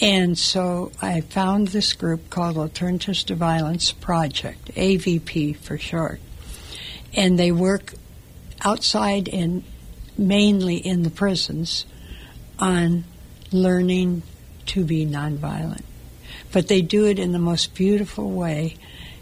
[0.00, 6.20] And so I found this group called Alternatives to Violence Project, AVP for short.
[7.12, 7.94] And they work
[8.62, 9.62] outside and
[10.18, 11.86] mainly in the prisons
[12.58, 13.04] on
[13.52, 14.22] learning
[14.66, 15.84] to be nonviolent.
[16.52, 18.76] But they do it in the most beautiful way.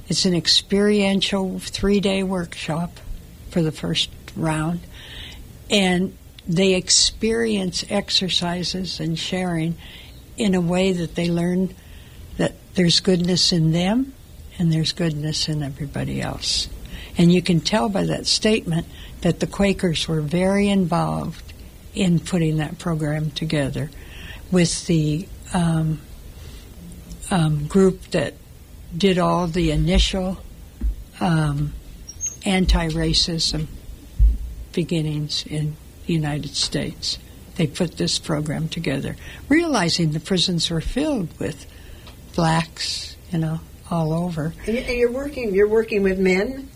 [0.09, 2.99] It's an experiential three day workshop
[3.51, 4.81] for the first round.
[5.71, 6.17] And
[6.47, 9.77] they experience exercises and sharing
[10.37, 11.75] in a way that they learn
[12.37, 14.13] that there's goodness in them
[14.59, 16.69] and there's goodness in everybody else.
[17.19, 18.87] And you can tell by that statement
[19.21, 21.53] that the Quakers were very involved
[21.95, 23.91] in putting that program together
[24.51, 26.01] with the um,
[27.31, 28.35] um, group that
[28.97, 30.39] did all the initial
[31.21, 31.73] um,
[32.45, 33.67] anti racism
[34.73, 35.77] beginnings in
[36.07, 37.19] the United States.
[37.63, 39.15] They put this program together,
[39.49, 41.65] realizing the prisons were filled with
[42.35, 44.53] blacks, you know, all over.
[44.67, 46.69] And you- and you're working you're working with men.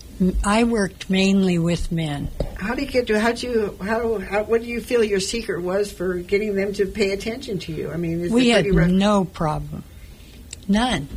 [0.45, 2.28] I worked mainly with men.
[2.55, 3.18] How did you get to?
[3.18, 3.76] How would you?
[3.82, 4.45] How, how?
[4.45, 7.91] What do you feel your secret was for getting them to pay attention to you?
[7.91, 8.89] I mean, we had rough?
[8.89, 9.82] no problem,
[10.68, 11.09] none.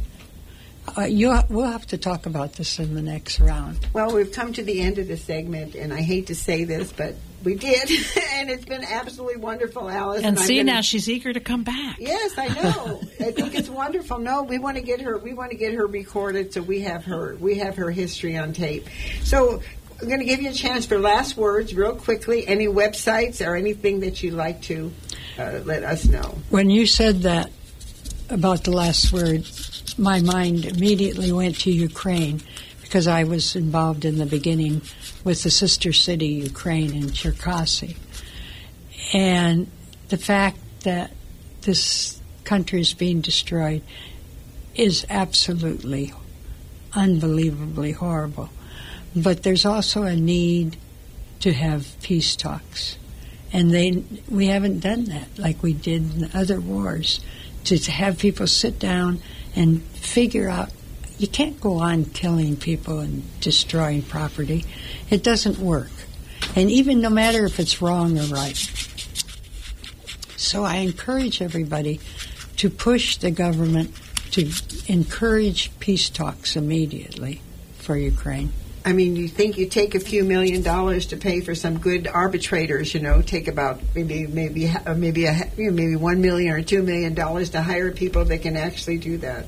[0.97, 3.77] Uh, you, we'll have to talk about this in the next round.
[3.93, 6.91] Well, we've come to the end of the segment, and I hate to say this,
[6.91, 7.13] but
[7.43, 7.89] we did,
[8.33, 10.23] and it's been absolutely wonderful, Alice.
[10.23, 11.97] And I'm see, gonna- now she's eager to come back.
[11.99, 13.01] Yes, I know.
[13.19, 14.19] I think it's wonderful.
[14.19, 15.17] No, we want to get her.
[15.17, 17.35] We want to get her recorded, so we have her.
[17.39, 18.87] We have her history on tape.
[19.23, 19.61] So
[20.01, 22.47] I'm going to give you a chance for last words, real quickly.
[22.47, 24.91] Any websites or anything that you'd like to
[25.37, 26.37] uh, let us know.
[26.49, 27.51] When you said that
[28.29, 29.45] about the last word,
[29.97, 32.41] my mind immediately went to Ukraine
[32.81, 34.81] because I was involved in the beginning
[35.23, 37.97] with the sister city Ukraine in Cherkasy.
[39.13, 39.69] And
[40.09, 41.11] the fact that
[41.61, 43.81] this country is being destroyed
[44.75, 46.13] is absolutely
[46.93, 48.49] unbelievably horrible.
[49.15, 50.77] But there's also a need
[51.41, 52.97] to have peace talks.
[53.51, 57.19] And they we haven't done that like we did in other wars
[57.65, 59.21] to, to have people sit down
[59.55, 60.69] and figure out
[61.19, 64.65] you can't go on killing people and destroying property.
[65.09, 65.91] It doesn't work.
[66.55, 68.57] And even no matter if it's wrong or right.
[70.37, 71.99] So I encourage everybody
[72.57, 73.93] to push the government
[74.31, 74.49] to
[74.87, 77.41] encourage peace talks immediately
[77.79, 78.51] for Ukraine.
[78.85, 82.07] I mean, you think you take a few million dollars to pay for some good
[82.07, 87.13] arbitrators, you know, take about maybe maybe maybe a, maybe one million or two million
[87.13, 89.45] dollars to hire people that can actually do that.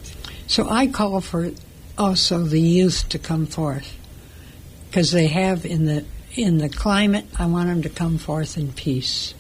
[0.52, 1.49] So I call for
[1.97, 3.89] also the youth to come forth
[4.89, 6.04] because they have in the
[6.36, 7.24] in the climate.
[7.39, 9.34] I want them to come forth in peace.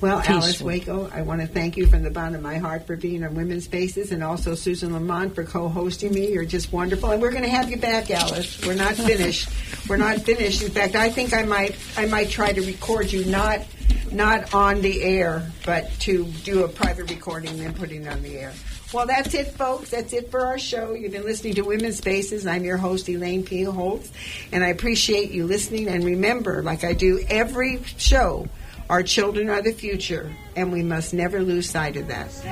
[0.00, 2.96] Well, Alice Waco, I want to thank you from the bottom of my heart for
[2.96, 6.32] being on Women's Spaces, and also Susan Lamont for co-hosting me.
[6.32, 8.64] You're just wonderful, and we're going to have you back, Alice.
[8.64, 9.50] We're not finished.
[9.86, 10.62] we're not finished.
[10.62, 13.66] In fact, I think I might I might try to record you not
[14.10, 18.22] not on the air, but to do a private recording and then putting it on
[18.22, 18.54] the air.
[18.92, 19.90] Well, that's it, folks.
[19.90, 20.94] That's it for our show.
[20.94, 22.46] You've been listening to Women's Spaces.
[22.46, 23.62] I'm your host, Elaine P.
[23.64, 24.10] Holtz,
[24.50, 25.88] and I appreciate you listening.
[25.88, 28.48] And remember, like I do every show,
[28.88, 32.32] our children are the future, and we must never lose sight of that.
[32.32, 32.48] She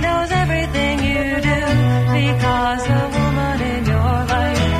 [0.00, 1.60] knows everything you do
[2.16, 4.72] because woman in your life.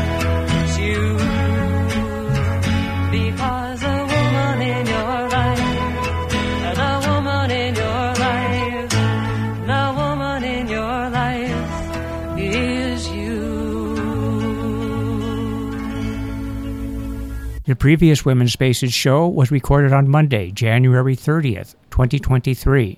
[17.64, 22.90] The previous Women's Spaces show was recorded on Monday, January 30th, 2023.